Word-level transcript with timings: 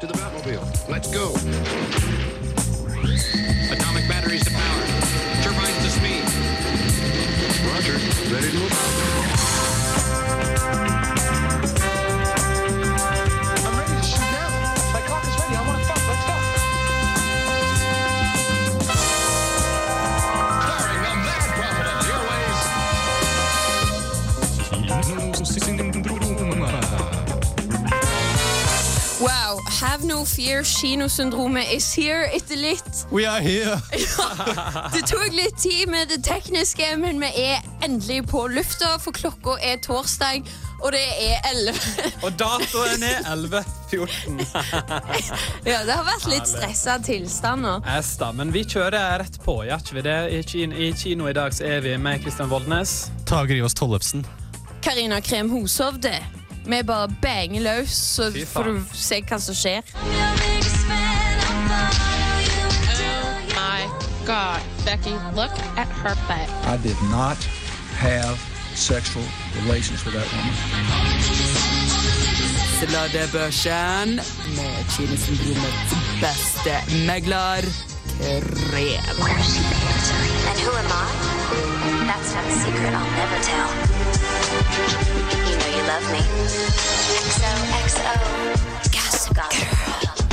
To 0.00 0.06
the 0.06 0.14
Batmobile. 0.14 0.88
Let's 0.88 1.08
go. 1.12 1.34
Have 29.84 30.04
no 30.04 30.24
fear, 30.24 30.62
kinosyndromet 30.62 31.72
is 31.76 31.94
here 31.94 32.24
etter 32.32 32.56
litt. 32.56 33.06
We 33.12 33.26
are 33.26 33.40
here! 33.40 33.76
Det 34.94 35.02
tok 35.06 35.32
litt 35.32 35.58
tid 35.60 35.88
med 35.88 36.08
det 36.08 36.22
tekniske, 36.24 36.96
men 36.96 37.20
vi 37.20 37.30
er 37.44 37.64
endelig 37.84 38.22
på 38.30 38.46
lufta, 38.48 38.96
for 39.02 39.12
klokka 39.16 39.58
er 39.62 39.76
torsdag, 39.84 40.46
og 40.80 40.92
det 40.92 41.02
er 41.26 41.44
11. 41.50 41.74
Og 42.24 42.38
datoen 42.40 43.04
er 43.06 43.28
11.14. 43.28 44.40
Ja, 45.70 45.82
det 45.84 45.96
har 45.96 46.06
vært 46.08 46.28
litt 46.32 46.48
stressa 46.48 46.96
tilstander. 47.04 47.84
Esta, 47.98 48.30
men 48.36 48.52
vi 48.54 48.64
kjører 48.64 49.18
rett 49.22 49.36
på, 49.44 49.60
gjør 49.68 49.84
ikke 49.84 49.98
vi 50.00 50.06
det? 50.08 50.18
I 50.38 50.40
kino, 50.48 50.80
I 50.80 50.92
kino 50.96 51.28
i 51.28 51.36
dag 51.36 51.56
så 51.56 51.68
er 51.76 51.84
vi 51.84 51.96
med 52.00 52.24
Kristian 52.24 52.52
Voldnes. 52.52 52.96
Tage 53.28 53.56
Rivas 53.56 53.76
Tollefsen. 53.76 54.24
Karina 54.84 55.20
Krem 55.24 55.52
Hoshovde. 55.52 56.18
Vi 56.66 56.82
bare 56.86 57.08
banger 57.22 57.60
løs, 57.60 57.90
så 57.90 58.30
Fy 58.32 58.44
får 58.46 58.62
du 58.62 58.80
se 58.92 59.20
hva 59.28 59.38
som 59.40 59.54
skjer. 59.54 59.82
my 63.54 63.80
God, 64.26 64.60
Becky, 64.84 65.14
look 65.36 65.52
at 65.76 65.88
her 66.02 66.14
butt. 66.28 66.48
I 66.64 66.76
did 66.82 66.96
not 67.10 67.36
have 68.00 68.38
sexual 68.74 69.24
relations 69.62 70.04
with 70.04 70.14
that 70.14 70.28
woman. 70.32 70.54
Sladrebørsen 72.80 74.08
med 74.56 74.76
kinosyndromets 74.96 75.94
beste 76.20 76.74
megler, 77.06 77.64
Krem. 78.20 79.04
And 80.48 80.58
who 80.64 80.70
am 80.82 80.86
I? 80.86 81.06
That's 82.06 82.34
not 82.34 82.44
a 82.44 82.54
secret 82.64 82.94
I'll 82.94 83.10
never 83.20 83.38
tell. 83.42 84.03
You 84.54 85.56
know 85.58 85.70
you 85.76 85.84
love 85.90 86.06
me. 86.12 86.22
XOXO. 87.34 88.14
Gossip 88.94 89.34
Girl. 89.36 90.24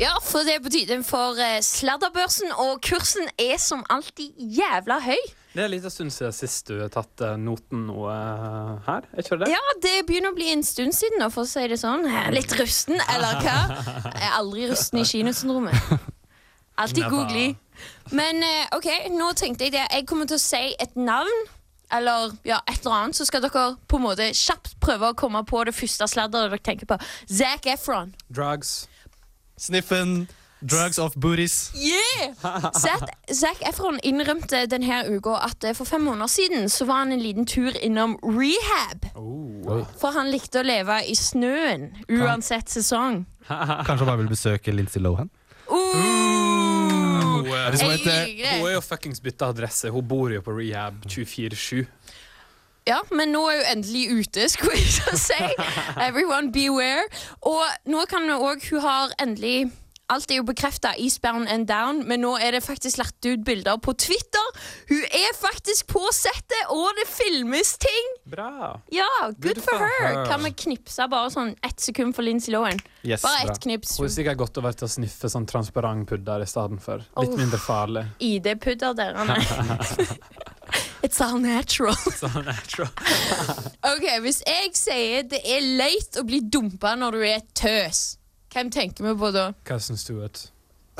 Ja, 0.00 0.16
for 0.24 0.42
det 0.44 0.56
er 0.56 0.62
på 0.64 0.70
tide 0.72 0.96
for 1.06 1.38
eh, 1.38 1.60
Sladderbørsen, 1.62 2.50
og 2.58 2.80
kursen 2.82 3.28
er 3.38 3.56
som 3.62 3.84
alltid 3.90 4.34
jævla 4.36 4.98
høy. 5.04 5.20
Det 5.52 5.60
er 5.60 5.68
en 5.68 5.70
liten 5.74 5.92
stund 5.92 6.10
siden 6.10 6.32
sist 6.34 6.68
du 6.68 6.80
har 6.80 6.90
tatt 6.92 7.22
eh, 7.22 7.36
noten 7.38 7.84
noe 7.86 8.10
eh, 8.10 8.72
her. 8.88 9.06
Er 9.12 9.24
ikke 9.24 9.38
det? 9.44 9.50
Ja, 9.52 9.62
det 9.84 9.94
begynner 10.08 10.32
å 10.32 10.36
bli 10.36 10.50
en 10.52 10.64
stund 10.66 10.96
siden, 10.96 11.20
nå, 11.22 11.30
for 11.30 11.46
å 11.46 11.50
si 11.50 11.64
det 11.70 11.78
sånn. 11.80 12.08
Litt 12.34 12.52
rusten, 12.58 12.98
eller 13.14 13.40
hva? 13.44 13.58
Jeg 14.08 14.26
er 14.26 14.36
aldri 14.40 14.66
rusten 14.72 15.00
i 15.00 15.06
kinosyndromet. 15.06 15.94
Alltid 16.82 17.04
googly. 17.12 17.50
Men 18.16 18.42
eh, 18.42 18.64
ok, 18.74 18.88
nå 19.14 19.32
tenkte 19.38 19.68
jeg 19.68 19.76
det. 19.76 19.86
Jeg 19.92 20.08
kommer 20.10 20.26
til 20.28 20.40
å 20.40 20.42
si 20.42 20.72
et 20.82 20.96
navn. 20.98 21.44
Eller 21.92 22.32
ja, 22.48 22.60
et 22.66 22.80
eller 22.80 22.98
annet, 22.98 23.16
så 23.16 23.26
skal 23.28 23.44
dere 23.44 23.66
på 23.88 23.98
en 24.00 24.06
måte 24.06 24.30
kjapt 24.36 24.78
prøve 24.82 25.12
å 25.12 25.18
komme 25.18 25.44
på 25.48 25.64
det 25.68 25.74
første 25.76 26.08
sladderet 26.08 26.52
dere 26.52 26.64
tenker 26.64 26.88
på. 26.88 27.00
Zac 27.28 27.68
Efron. 27.68 28.14
Drugs. 28.32 28.86
Sniffen. 29.60 30.22
Drugs 30.62 30.98
of 30.98 31.14
booties. 31.16 31.72
Yeah! 31.74 32.34
Zac, 32.74 33.02
Zac 33.34 33.62
Efron 33.66 33.98
innrømte 34.06 34.62
denne 34.70 35.00
uka 35.10 35.34
at 35.42 35.64
eh, 35.66 35.74
for 35.74 35.84
fem 35.84 36.04
måneder 36.06 36.30
siden 36.30 36.68
så 36.70 36.86
var 36.86 37.02
han 37.02 37.12
en 37.12 37.22
liten 37.22 37.46
tur 37.46 37.74
innom 37.82 38.14
rehab. 38.22 39.08
Oh. 39.18 39.82
For 39.98 40.14
han 40.14 40.30
likte 40.30 40.62
å 40.62 40.66
leve 40.66 41.00
i 41.02 41.16
snøen 41.18 41.90
uansett 42.06 42.70
sesong. 42.70 43.24
Kanskje 43.48 44.04
han 44.04 44.06
bare 44.06 44.22
vil 44.22 44.30
besøke 44.30 44.74
Lindsay 44.74 45.02
Lohan? 45.02 45.32
Uh, 45.66 46.51
er, 47.56 47.76
hun, 47.78 47.90
heter- 47.92 48.58
hun 48.58 48.66
er 48.68 48.74
jo 48.76 48.80
fuckings 48.84 49.20
bytta 49.24 49.48
adresse. 49.52 49.90
Hun 49.92 50.06
bor 50.08 50.30
jo 50.32 50.40
på 50.44 50.54
rehab 50.58 50.94
24-7. 51.06 51.86
Ja, 52.88 52.98
men 53.14 53.30
nå 53.30 53.44
er 53.50 53.60
hun 53.60 53.68
endelig 53.76 54.08
ute, 54.24 54.48
skulle 54.50 54.74
jeg 54.80 55.18
si. 55.20 55.38
Everyone 56.08 56.50
beware. 56.54 57.04
Og 57.46 57.62
nå 57.86 58.02
kan 58.10 58.26
vi 58.26 58.34
òg 58.34 58.64
Hun 58.72 58.80
har 58.82 59.14
endelig 59.22 59.70
Alt 60.12 60.30
er 60.30 60.40
jo 60.40 60.44
bekrefta, 60.48 60.92
eastbound 61.00 61.48
and 61.48 61.66
down, 61.68 62.02
men 62.08 62.20
nå 62.24 62.34
er 62.38 62.52
det 62.56 62.62
faktisk 62.64 62.98
lagt 63.00 63.24
ut 63.24 63.42
bilder 63.46 63.78
på 63.82 63.94
Twitter. 63.96 64.48
Hun 64.90 65.02
er 65.08 65.32
faktisk 65.38 65.86
på 65.92 66.02
settet, 66.12 66.66
og 66.74 66.90
det 67.00 67.06
filmes 67.08 67.74
ting! 67.80 68.10
Bra. 68.32 68.76
Ja, 68.92 69.08
good, 69.30 69.40
Good 69.56 69.62
for 69.64 69.78
for 69.78 69.86
her. 69.88 70.08
her. 70.18 70.26
Kan 70.28 70.44
vi 70.44 70.52
knipse 70.64 71.08
bare 71.12 71.30
sånn 71.32 71.54
ett 71.64 71.80
sekund 71.80 72.14
for 72.16 72.22
Lindsay 72.26 72.52
Lohan? 72.54 72.78
Yes, 73.02 73.22
Bare 73.24 73.46
bra. 73.46 73.52
ett 73.56 73.60
knips. 73.64 73.96
Hun 73.98 74.06
er 74.06 74.14
sikkert 74.14 74.38
godt 74.44 74.58
over 74.62 74.72
til 74.76 74.86
å 74.86 74.92
sniffe 74.92 75.30
sånn 75.32 75.46
transparent 75.50 76.06
pudder 76.10 76.44
i 76.44 76.46
stedet 76.50 76.80
for. 76.84 77.02
Litt 77.18 77.32
Oh. 77.32 77.36
mindre 77.38 77.58
farlig. 77.58 78.04
ID-pudder 78.20 78.94
dere. 78.94 79.26
It's 81.02 81.20
all 81.20 81.38
natural. 81.38 81.94
It's 82.06 82.22
all 82.22 82.42
natural. 82.42 82.88
Ok, 83.92 84.04
Hvis 84.22 84.42
jeg 84.46 84.70
sier 84.78 85.24
det 85.28 85.40
er 85.44 85.64
leit 85.78 86.14
å 86.20 86.22
bli 86.26 86.38
dumpa 86.46 86.94
når 86.96 87.16
du 87.18 87.24
er 87.26 87.40
tøs, 87.58 88.02
hvem 88.52 88.70
tenker 88.70 89.06
vi 89.06 89.14
på 89.18 89.30
da? 89.34 89.52
Cousin 89.68 89.96
Stewart. 89.96 90.48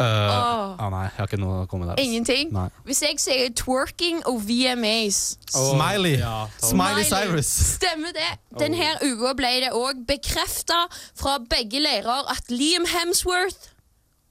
Uh, 0.01 0.05
oh. 0.05 0.77
ah, 0.81 0.89
nei, 0.89 1.03
jeg 1.05 1.19
har 1.19 1.27
ikke 1.29 1.39
noe 1.43 1.57
å 1.63 1.67
komme 1.69 1.85
der. 1.85 1.99
Ingenting? 2.01 2.49
Nei. 2.55 2.71
Hvis 2.89 3.03
jeg 3.05 3.19
sier 3.21 3.51
twerking 3.53 4.23
og 4.31 4.39
VMAs 4.49 5.19
Smiley. 5.53 6.17
Ja, 6.23 6.47
Smiley 6.65 7.05
Cyrus. 7.05 7.51
Stemmer 7.77 8.15
det. 8.17 8.31
Denne 8.57 8.95
uka 9.05 9.35
ble 9.37 9.53
det 9.67 9.75
òg 9.77 10.01
bekrefta 10.09 10.87
fra 11.13 11.37
begge 11.45 11.83
leirer 11.85 12.33
at 12.33 12.49
Liam 12.49 12.89
Hemsworth 12.89 13.69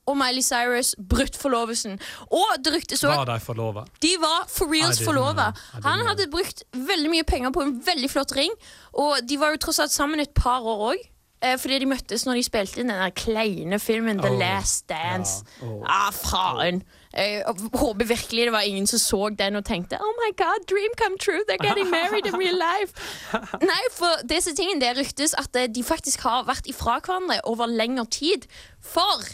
og 0.10 0.18
Miley 0.18 0.42
Cyrus 0.42 0.96
brutt 0.98 1.38
forlovelsen. 1.38 2.00
Og 2.34 2.58
det 2.66 2.74
ryktes 2.74 3.06
òg 3.06 3.14
Var 3.22 3.30
de 3.30 3.38
forlova? 3.46 3.86
De 4.02 4.16
var 4.22 4.50
for 4.50 4.74
reals 4.74 5.02
forlova. 5.06 5.52
Han 5.86 6.06
hadde 6.10 6.26
brukt 6.34 6.66
veldig 6.74 7.14
mye 7.14 7.28
penger 7.28 7.54
på 7.54 7.68
en 7.68 7.78
veldig 7.86 8.10
flott 8.10 8.34
ring, 8.38 8.54
og 8.98 9.22
de 9.30 9.38
var 9.38 9.54
jo 9.54 9.62
tross 9.68 9.81
alt 9.86 9.94
sammen 9.94 10.26
et 10.26 10.34
par 10.34 10.66
år 10.66 10.88
òg. 10.92 11.10
Fordi 11.41 11.79
de 11.79 11.85
møttes 11.90 12.25
når 12.28 12.38
de 12.38 12.44
spilte 12.46 12.81
inn 12.81 12.91
den 12.91 13.00
der 13.02 13.13
kleine 13.18 13.79
filmen 13.81 14.19
The 14.22 14.29
Oh, 14.29 14.38
Last 14.40 14.90
Dance. 14.90 15.44
ja, 15.62 15.68
oh. 15.68 15.81
Ah, 15.90 16.12
faen. 16.13 16.84
Jeg 17.13 17.44
håper 17.74 18.06
virkelig 18.07 18.46
det 18.47 18.52
var 18.53 18.62
ingen 18.62 18.88
som 18.88 19.00
så 19.00 19.29
den 19.40 19.56
og 19.59 19.66
tenkte 19.68 19.97
Oh 20.00 20.13
my 20.22 20.30
god, 20.38 20.63
dream 20.69 20.94
come 21.01 21.18
true, 21.19 21.41
they're 21.50 21.59
getting 21.68 21.90
married 21.91 22.25
in 22.25 22.38
real 22.40 22.56
life. 22.56 22.94
Nei, 23.72 23.81
for 23.91 24.22
disse 24.30 24.53
tingene 24.56 24.80
det 24.81 24.94
ryktes 25.01 25.34
at 25.34 25.56
eh, 25.59 25.68
de 25.68 25.84
faktisk 25.84 26.24
har 26.24 26.46
vært 26.47 26.69
ifra 26.72 27.00
hverandre 27.03 27.41
over 27.44 27.66
lengre 27.68 28.06
tid. 28.06 28.47
For 28.80 29.25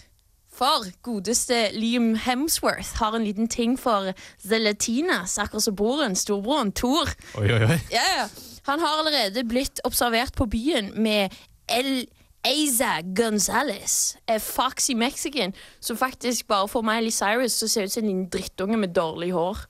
for 0.57 0.87
godeste 1.05 1.67
Liam 1.77 2.15
Hemsworth 2.15 2.95
har 2.97 3.13
en 3.13 3.23
liten 3.27 3.47
ting 3.47 3.75
for 3.79 4.09
The 4.49 4.57
Latinas, 4.57 5.37
akkurat 5.37 5.63
som 5.67 5.75
broren, 5.77 6.15
storbroren 6.17 6.71
Thor. 6.73 7.11
Oi, 7.37 7.45
oi, 7.51 7.59
oi. 7.67 7.77
Ja, 7.93 8.01
ja. 8.17 8.25
Han 8.65 8.79
har 8.81 8.97
allerede 9.03 9.43
blitt 9.47 9.79
observert 9.85 10.33
på 10.35 10.45
byen 10.49 10.89
med 10.95 11.29
El 11.69 12.07
Aza 12.47 13.01
Gonzales, 13.15 14.17
er 14.27 14.39
Foxy 14.39 14.93
Mexican, 14.95 15.53
som 15.83 15.97
faktisk 15.97 16.47
bare 16.47 16.67
får 16.67 16.85
Miley 16.85 17.11
Cyrus 17.11 17.57
til 17.59 17.67
å 17.67 17.71
se 17.73 17.83
ut 17.83 17.91
som 17.91 18.03
en 18.03 18.09
liten 18.11 18.29
drittunge 18.31 18.77
med 18.79 18.93
dårlig 18.95 19.33
hår. 19.35 19.65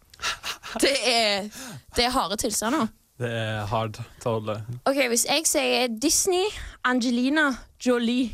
Det 0.81 0.93
er, 1.09 1.47
det 1.95 2.05
er 2.05 2.11
harde 2.13 2.37
tilstander. 2.41 2.89
Det 3.17 3.29
er 3.33 3.65
hard. 3.65 3.97
tale. 4.21 4.59
Ok, 4.85 4.99
Hvis 5.09 5.25
jeg 5.25 5.45
sier 5.49 5.87
Disney, 5.89 6.43
Angelina 6.85 7.47
Jolie, 7.81 8.29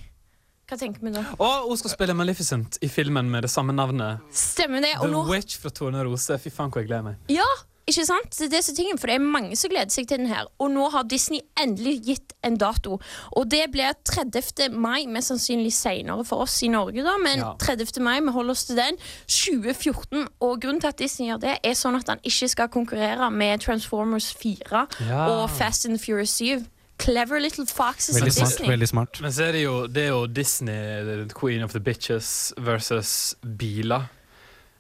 hva 0.68 0.80
tenker 0.80 1.04
vi 1.06 1.12
da? 1.14 1.24
Og 1.38 1.70
hun 1.70 1.80
skal 1.80 1.94
spille 1.94 2.16
Maleficent 2.18 2.80
i 2.84 2.90
filmen 2.92 3.30
med 3.32 3.46
det 3.46 3.52
samme 3.54 3.76
navnet. 3.76 4.24
Stemmer 4.34 4.84
det? 4.84 4.96
Og 5.00 5.08
The 5.08 5.12
nå 5.14 5.24
Witch 5.30 5.60
fra 5.62 5.72
Torne 5.76 6.04
Rose. 6.04 6.36
Fy 6.40 6.52
faen, 6.52 6.72
hvor 6.74 6.84
jeg 6.84 6.90
gleder 6.90 7.06
meg. 7.12 7.22
Ja, 7.32 7.48
ikke 7.88 8.06
sant? 8.08 8.30
Det 8.38 8.46
er 8.46 8.50
det 8.56 8.64
som 8.64 8.74
er 8.74 8.76
tingen, 8.78 8.98
for 8.98 9.08
det 9.12 9.16
er 9.16 9.24
mange 9.26 9.56
som 9.60 9.70
gleder 9.74 9.92
seg 9.92 10.08
til 10.08 10.18
den 10.22 10.28
her. 10.32 10.46
Og 10.60 10.72
nå 10.72 10.86
har 10.94 11.04
Disney 11.04 11.42
endelig 11.60 11.98
gitt 12.06 12.34
en 12.44 12.56
dato. 12.58 13.00
Og 13.36 13.50
det 13.52 13.66
blir 13.72 13.92
30. 14.08 14.70
mai, 14.72 15.06
mest 15.08 15.28
sannsynlig 15.34 15.74
senere 15.76 16.24
for 16.26 16.46
oss 16.46 16.62
i 16.64 16.68
Norge, 16.72 17.04
da. 17.04 17.18
Men 17.24 17.40
Ja. 17.40 17.54
30. 17.60 18.00
mai, 18.02 18.20
vi 18.22 18.32
holder 18.32 18.52
oss 18.52 18.66
til 18.66 18.76
den. 18.80 18.98
2014. 19.28 20.28
Og 20.40 20.62
grunnen 20.62 20.80
til 20.82 20.88
at 20.88 21.00
Disney 21.00 21.28
gjør 21.30 21.42
det, 21.44 21.58
er 21.64 21.74
sånn 21.78 21.96
at 22.00 22.08
han 22.08 22.20
ikke 22.24 22.48
skal 22.52 22.70
konkurrere 22.74 23.30
med 23.32 23.60
Transformers 23.66 24.32
4 24.34 24.88
Ja. 25.10 25.26
og 25.28 25.50
Fast 25.50 25.86
and 25.86 25.98
the 25.98 26.04
Furious 26.06 26.30
7. 26.40 26.66
Clever 27.00 27.40
little 27.40 27.66
foxes 27.66 28.16
Veldig 28.16 28.32
smart. 28.34 28.50
Disney. 28.52 28.70
veldig 28.70 28.88
smart. 28.88 29.22
Men 29.22 29.32
så 29.32 29.44
er 29.48 29.52
det 29.52 29.64
jo, 29.64 29.88
det 29.88 30.04
er 30.04 30.08
jo 30.14 30.26
Disney, 30.28 31.04
the 31.04 31.28
Queen 31.40 31.64
of 31.64 31.72
the 31.72 31.80
Bitches, 31.80 32.54
versus 32.58 33.36
biler. 33.58 34.06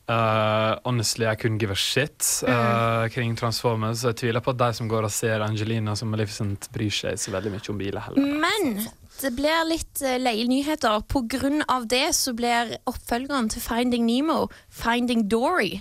Uh, 0.03 0.75
honestly, 0.83 1.25
I 1.25 1.35
couldn't 1.35 1.59
give 1.59 1.71
a 1.71 1.75
shit 1.75 2.43
uh, 2.43 3.07
kring 3.07 3.37
Transformers. 3.39 4.03
Jeg 4.03 4.17
tviler 4.19 4.43
på 4.43 4.51
at 4.51 4.59
de 4.59 4.73
som 4.75 4.89
går 4.91 5.07
og 5.07 5.11
ser 5.15 5.39
Angelina 5.45 5.95
som 5.95 6.11
Maleficent, 6.11 6.67
bryr 6.75 6.91
seg 6.91 7.15
så 7.21 7.31
veldig 7.31 7.53
mye 7.53 7.71
om 7.71 7.79
biler 7.79 8.03
heller. 8.09 8.35
Men 8.43 8.83
det 9.21 9.31
blir 9.37 9.63
litt 9.69 10.03
uh, 10.03 10.17
leie 10.19 10.43
nyheter. 10.49 11.05
På 11.07 11.23
grunn 11.31 11.63
av 11.71 11.87
det 11.87 12.09
så 12.19 12.35
blir 12.35 12.75
oppfølgeren 12.89 13.47
til 13.53 13.63
Finding 13.63 14.03
Nemo, 14.09 14.49
Finding 14.67 15.29
Dory, 15.31 15.79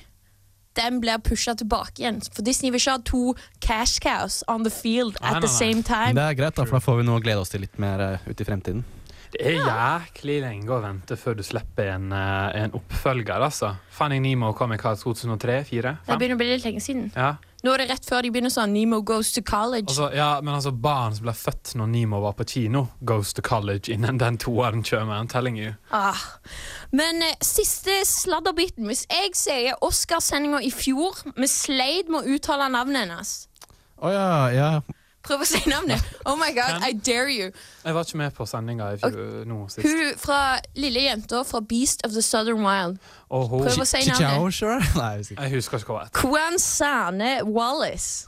den 0.78 1.02
blir 1.02 1.18
pusha 1.18 1.56
tilbake 1.58 2.00
igjen. 2.00 2.22
For 2.32 2.46
Disney 2.46 2.70
vil 2.70 2.80
ikke 2.80 2.94
ha 2.94 3.02
to 3.04 3.34
cash 3.60 3.98
cows 4.00 4.42
on 4.48 4.62
the 4.64 4.72
field 4.72 5.18
at 5.20 5.42
the 5.42 5.48
nei, 5.48 5.50
nei. 5.50 5.58
same 5.58 5.82
time. 5.82 6.14
Det 6.16 6.28
er 6.30 6.38
greit, 6.38 6.56
da, 6.56 6.64
for 6.64 6.78
da 6.78 6.84
får 6.86 7.02
vi 7.02 7.10
noe 7.10 7.20
å 7.20 7.24
glede 7.24 7.42
oss 7.42 7.52
til 7.52 7.66
litt 7.66 7.78
mer 7.82 8.00
uh, 8.00 8.30
ut 8.30 8.38
i 8.38 8.46
fremtiden. 8.46 8.86
Det 9.32 9.40
er 9.48 9.62
jæklig 9.64 10.40
lenge 10.42 10.74
å 10.74 10.80
vente 10.82 11.16
før 11.16 11.38
du 11.38 11.42
slipper 11.46 11.94
en, 11.94 12.10
uh, 12.12 12.50
en 12.52 12.74
oppfølger, 12.76 13.40
altså. 13.40 13.70
Finding 13.92 14.26
Nemo 14.26 14.52
kom 14.56 14.74
i 14.74 14.78
hva, 14.80 14.92
2003-2004? 15.00 15.94
Det 16.04 16.18
begynner 16.20 16.36
å 16.36 16.42
bli 16.42 16.50
litt 16.50 16.66
lenge 16.66 16.82
siden. 16.84 17.08
Ja. 17.16 17.38
Nå 17.62 17.72
er 17.72 17.84
det 17.84 17.92
rett 17.92 18.06
før 18.08 18.24
de 18.26 18.32
begynner 18.34 18.50
sånn 18.50 18.72
Nemo 18.74 18.98
goes 19.06 19.30
to 19.32 19.40
college. 19.46 19.86
Altså, 19.88 20.10
ja, 20.18 20.28
men 20.42 20.56
altså, 20.56 20.72
barn 20.74 21.14
som 21.14 21.28
ble 21.28 21.34
født 21.38 21.76
når 21.78 21.92
Nemo 21.94 22.18
var 22.24 22.34
på 22.36 22.46
kino, 22.52 22.88
goes 23.08 23.32
to 23.38 23.44
college 23.46 23.92
innen 23.92 24.18
den 24.20 24.36
toeren 24.42 24.82
kommer. 24.84 25.16
I'm 25.16 25.30
telling 25.30 25.56
you. 25.60 25.76
Ah. 25.94 26.18
Men 26.90 27.22
eh, 27.22 27.36
siste 27.40 28.02
sladderbiten. 28.08 28.88
Hvis 28.90 29.06
jeg 29.06 29.36
sier 29.38 29.78
Oscarsendinga 29.80 30.60
i 30.66 30.72
fjor, 30.74 31.22
vi 31.38 31.48
sleit 31.48 32.10
med 32.10 32.20
å 32.20 32.34
uttale 32.36 32.66
navnet 32.72 33.06
hennes 33.06 33.32
Å 34.02 34.10
ja, 34.10 34.32
ja. 34.52 34.70
Prøv 35.22 35.44
å 35.44 35.46
si 35.46 35.60
navnet. 35.70 36.02
Oh 36.26 36.34
my 36.36 36.50
god, 36.56 36.82
I 36.82 36.92
dare 36.92 37.30
you. 37.30 37.52
Jeg 37.84 37.94
var 37.94 38.04
ikke 38.08 38.18
med 38.18 38.34
på 38.34 38.46
sendinga 38.50 38.88
i 38.94 38.98
fjor, 38.98 39.44
nå 39.46 39.58
sist. 39.70 39.86
Hun 39.86 40.16
fra 40.18 40.58
lille 40.74 41.04
jenta 41.04 41.44
fra 41.46 41.60
Beast 41.60 42.02
of 42.06 42.12
the 42.16 42.22
Southern 42.22 42.64
Wild. 42.66 42.98
Og 43.30 43.48
hun, 43.52 43.62
Prøv 43.68 43.84
å 43.84 43.86
si 43.86 44.02
Chichao, 44.02 44.18
navnet. 44.42 44.54
sure? 44.54 44.80
Nei, 44.98 45.12
jeg 45.30 45.54
husker 45.54 45.78
ikke. 45.78 45.94
hva. 45.94 46.08
Kwan 46.16 46.58
Sane 46.58 47.36
Wallace. 47.46 48.26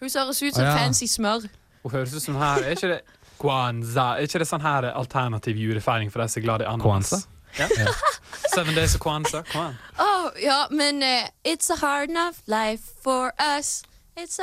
Hun 0.00 0.10
høres 0.10 0.42
ut 0.42 0.54
som 0.58 0.66
fancy 0.76 1.06
smør. 1.08 1.46
Hun 1.86 1.92
høres 1.94 2.12
ut 2.14 2.22
som 2.22 2.34
her 2.36 2.64
Er 2.66 2.74
ikke 2.74 2.88
det 2.90 3.00
Kwanza? 3.38 4.16
Er 4.18 4.26
ikke 4.26 4.40
det 4.42 4.48
sånn 4.48 4.64
her 4.64 4.90
alternativ 4.96 5.56
julefeiring 5.60 6.10
for 6.12 6.22
de 6.24 6.28
som 6.32 6.40
er 6.42 6.44
glad 6.44 6.64
i 6.64 6.68
ananas? 6.68 7.26
Yeah. 7.56 7.70
Ja. 7.78 7.92
Seven 8.52 8.74
Days 8.74 8.94
of 8.94 9.00
Kwanzaa. 9.00 9.42
Come 9.52 9.70
on. 9.70 9.76
Åh, 9.98 10.26
ja, 10.42 10.66
men 10.70 11.02
uh, 11.02 11.28
It's 11.44 11.70
a 11.70 11.76
hard 11.76 12.10
enough 12.10 12.42
life 12.46 12.82
for 13.00 13.32
us. 13.38 13.82
It's 14.18 14.38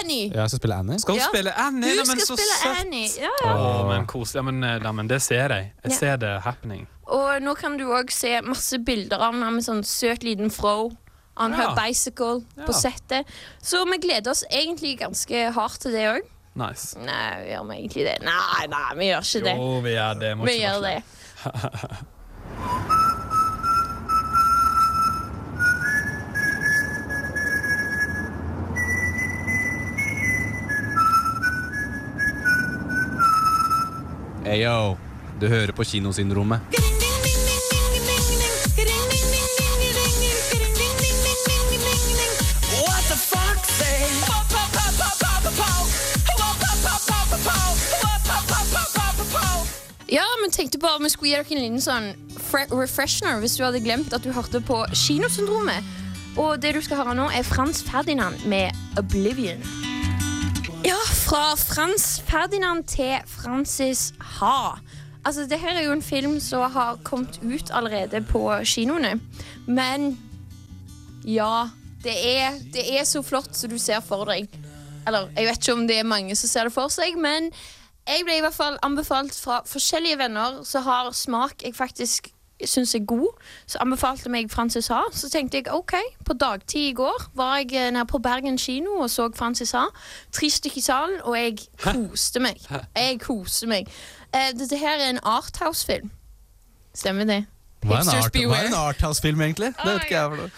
Annie. 0.00 0.30
Ja, 0.34 0.46
skal 0.48 0.58
spille 0.58 0.74
Annie. 0.74 0.98
Skal 1.00 1.14
hun 1.14 1.20
Ja. 1.20 1.28
spille 1.32 1.52
Annie? 1.58 1.96
Hun 1.98 2.06
skal 2.06 2.20
så 2.20 2.36
spille 2.36 2.56
søtt. 2.62 2.80
Annie. 2.80 3.08
Ja, 3.20 3.30
ja. 3.44 3.54
Å, 3.56 3.88
men 3.88 4.06
koselig. 4.06 4.34
Ja, 4.38 4.42
men, 4.42 4.64
eh, 4.64 4.80
ja, 4.84 4.92
men 4.92 5.08
det 5.08 5.22
ser 5.22 5.48
jeg. 5.48 5.72
Jeg 5.84 5.92
Ja. 5.92 5.96
ser 5.98 6.16
det 6.16 6.42
happening. 6.42 6.86
Og 7.06 7.40
nå 7.42 7.54
kan 7.56 7.76
du 7.78 7.84
òg 7.86 8.10
se 8.10 8.40
masse 8.42 8.78
bilder 8.84 9.16
av 9.18 9.32
henne 9.34 9.50
med 9.52 9.62
sånn 9.64 9.82
søt 9.84 10.22
liten 10.22 10.50
fro. 10.50 10.90
On 11.36 11.50
Ja. 11.52 11.56
her 11.56 11.74
bicycle 11.74 12.44
Ja. 12.56 12.62
på 12.66 12.72
settet. 12.72 13.24
Så 13.62 13.84
vi 13.90 13.98
gleder 13.98 14.30
oss 14.30 14.44
egentlig 14.52 14.98
ganske 15.00 15.52
hardt 15.52 15.80
til 15.80 15.92
det 15.92 16.06
òg. 16.06 16.20
Nice. 16.56 16.94
Nei, 16.98 17.48
gjør 17.50 17.66
vi 17.68 17.74
egentlig 17.88 18.04
det? 18.04 18.18
Nei, 18.22 18.66
nei, 18.68 18.94
vi 18.94 19.04
gjør 19.10 19.20
ikke 19.20 19.42
det. 19.44 19.56
Jo, 19.56 19.80
vi 19.80 19.90
gjør 19.90 20.20
det. 20.20 20.36
Må 20.38 20.44
Vi 20.44 20.60
gjør 20.60 20.80
det. 20.82 21.02
Hey, 34.44 34.60
yo. 34.60 34.96
Du 35.40 35.48
hører 35.48 35.72
på 35.72 35.84
Kinosyndromet. 35.84 36.60
Ja, 50.08 50.22
men 50.40 50.50
tenkte 50.50 50.78
bare 50.78 51.00
vi 51.02 51.08
skulle 51.08 51.30
gi 51.30 51.36
dere 51.36 51.56
en 51.56 51.62
liten 51.62 51.80
sånn 51.80 52.12
refreshner 52.52 53.40
hvis 53.40 53.56
du 53.56 53.64
hadde 53.64 53.80
glemt 53.80 54.12
at 54.12 54.28
du 54.28 54.32
hørte 54.36 54.60
på 54.60 54.84
Kinosyndromet. 54.92 55.80
Og 56.36 56.60
det 56.60 56.76
du 56.76 56.82
skal 56.84 57.00
høre 57.00 57.16
nå, 57.16 57.30
er 57.32 57.48
Frans 57.48 57.80
Ferdinand 57.82 58.44
med 58.44 58.76
'Oblivion'. 59.00 59.83
Ja, 60.84 60.98
fra 61.16 61.54
Frans 61.56 62.20
Ferdinand 62.28 62.84
til 62.84 63.14
Francis 63.26 64.10
Ha. 64.38 64.76
Altså, 65.24 65.46
det 65.48 65.56
her 65.62 65.78
er 65.78 65.86
jo 65.86 65.94
en 65.96 66.02
film 66.04 66.34
som 66.44 66.66
har 66.74 66.98
kommet 67.04 67.38
ut 67.40 67.70
allerede 67.72 68.20
på 68.28 68.42
kinoene. 68.68 69.14
Men 69.64 70.18
ja, 71.24 71.70
det 72.04 72.12
er, 72.36 72.58
det 72.74 72.84
er 72.98 73.08
så 73.08 73.22
flott 73.24 73.56
som 73.56 73.72
du 73.72 73.78
ser 73.80 74.04
for 74.04 74.28
deg. 74.28 74.44
Eller, 75.08 75.30
jeg 75.32 75.48
vet 75.48 75.62
ikke 75.62 75.78
om 75.78 75.86
det 75.88 75.98
er 76.02 76.12
mange 76.12 76.36
som 76.36 76.52
ser 76.52 76.68
det 76.68 76.76
for 76.76 76.92
seg, 76.92 77.16
men 77.16 77.48
jeg 78.04 78.28
ble 78.28 78.36
i 78.36 78.44
hvert 78.44 78.58
fall 78.60 78.76
anbefalt 78.84 79.32
fra 79.40 79.62
forskjellige 79.64 80.20
venner 80.20 80.60
som 80.68 80.84
har 80.84 81.08
smak 81.16 81.64
jeg 81.64 81.72
faktisk 81.80 82.28
syns 82.64 82.94
er 82.94 83.04
god. 83.06 83.42
Så 83.66 83.78
anbefalte 83.80 84.28
meg 84.28 84.50
Francis 84.50 84.86
Ha. 84.86 85.00
Så 85.12 85.30
tenkte 85.30 85.56
jeg 85.56 85.72
OK, 85.74 85.94
på 86.24 86.32
dagtid 86.32 86.80
i 86.80 86.92
går 86.92 87.30
var 87.34 87.56
jeg 87.56 87.72
eh, 87.74 87.90
nede 87.90 88.06
på 88.06 88.18
Bergen 88.18 88.58
kino 88.58 88.90
og 88.90 89.10
så 89.10 89.30
Francis 89.36 89.72
Ha. 89.72 89.84
Tre 90.32 90.50
stykker 90.50 90.78
i 90.78 90.80
salen, 90.80 91.20
og 91.22 91.38
jeg 91.38 91.58
koste 91.78 92.40
meg. 92.40 92.60
Jeg 92.96 93.20
koste 93.20 93.66
meg. 93.66 93.88
Eh, 94.34 94.52
dette 94.58 94.78
her 94.78 94.98
er 94.98 95.10
en 95.10 95.20
Arthouse-film. 95.22 96.10
Stemmer 96.94 97.24
det? 97.24 97.44
Hva 97.84 97.98
er 97.98 98.66
en, 98.66 98.74
Arthouse-film, 98.74 99.40
egentlig? 99.40 99.74
Det 99.76 99.92
vet 99.92 100.06
ikke 100.06 100.20
jeg. 100.20 100.30
for 100.30 100.36
noe. 100.36 100.50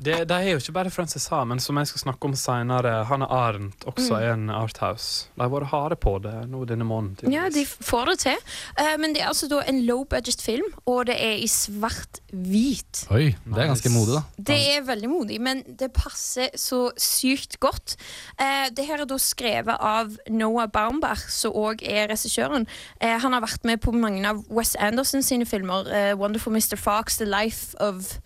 Det, 0.00 0.14
det 0.28 0.36
er 0.36 0.50
jo 0.54 0.60
ikke 0.62 0.72
bare 0.72 0.90
Frances 0.90 1.26
Ha, 1.28 1.42
men 1.44 1.60
som 1.60 1.76
jeg 1.76 1.90
skal 1.90 2.00
snakke 2.06 2.24
om 2.30 2.34
senere, 2.38 3.04
Hanne 3.08 3.26
Arendt 3.30 3.84
også 3.86 4.10
Mm. 4.10 4.22
er 4.22 4.32
en 4.32 4.50
Arthouse. 4.50 5.26
De 5.36 5.42
har 5.42 5.50
vært 5.52 5.68
harde 5.70 5.96
på 6.00 6.14
det 6.22 6.34
nå 6.48 6.64
denne 6.66 6.84
måneden. 6.88 7.32
Ja, 7.32 7.48
de 7.52 7.64
får 7.66 8.06
det 8.12 8.18
til. 8.24 8.38
Uh, 8.80 8.96
men 8.98 9.12
det 9.14 9.22
er 9.22 9.28
altså 9.28 9.48
da 9.50 9.60
en 9.68 9.82
low 9.86 10.04
budget 10.04 10.40
film, 10.42 10.64
og 10.86 11.06
det 11.06 11.16
er 11.20 11.36
i 11.36 11.46
svart-hvit. 11.46 13.04
Oi, 13.10 13.34
det 13.44 13.58
er 13.58 13.70
ganske 13.70 13.90
modig, 13.92 14.14
da. 14.18 14.22
Det 14.50 14.58
er 14.76 14.82
veldig 14.86 15.10
modig, 15.10 15.40
men 15.40 15.62
det 15.78 15.90
passer 15.92 16.48
så 16.58 16.90
sykt 17.00 17.58
godt. 17.60 17.96
Uh, 18.40 18.68
det 18.76 18.86
her 18.86 19.02
er 19.04 19.08
da 19.10 19.18
skrevet 19.20 19.76
av 19.80 20.16
Noah 20.30 20.68
Baumbach, 20.72 21.26
som 21.30 21.52
òg 21.52 21.82
er 21.84 22.08
regissøren. 22.10 22.66
Uh, 23.02 23.16
han 23.20 23.32
har 23.36 23.44
vært 23.44 23.64
med 23.68 23.80
på 23.84 23.92
mange 23.92 24.24
av 24.28 24.44
Wes 24.50 24.74
Anderson 24.80 25.22
sine 25.22 25.46
filmer. 25.46 25.84
'Wonderful 26.16 26.52
Mr. 26.52 26.76
Fox', 26.76 27.18
'The 27.18 27.26
Life 27.26 27.74
of 27.80 28.18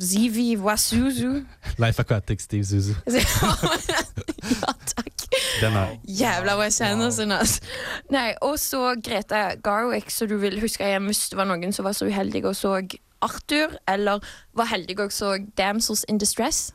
Zivi 0.00 0.56
Wasuzu'. 0.56 1.44
Life 1.78 2.00
Aquatic, 2.00 2.40
Steve 2.40 2.64
Zuzu. 2.64 2.94
ja, 3.06 4.72
takk. 4.88 5.26
Den 5.60 5.76
er 5.76 5.96
Jævla 6.08 6.56
Wes 6.58 6.74
sin, 6.74 7.32
altså. 7.32 7.60
Nei, 8.10 8.32
og 8.40 8.58
så 8.58 8.94
Greta 9.04 9.54
Garwick, 9.64 10.10
så 10.10 10.26
du 10.26 10.36
vil 10.40 10.60
huske 10.60 10.84
jeg, 10.84 11.00
hvis 11.06 11.28
det 11.28 11.38
var 11.38 11.48
noen 11.48 11.72
som 11.72 11.84
var 11.84 11.96
så 11.96 12.08
uheldig 12.08 12.44
og 12.44 12.56
så 12.56 12.78
Arthur, 13.22 13.76
eller 13.88 14.22
var 14.56 14.70
heldig 14.72 14.98
og 15.00 15.12
så 15.12 15.36
Damsels 15.58 16.04
in 16.08 16.18
Distress. 16.18 16.72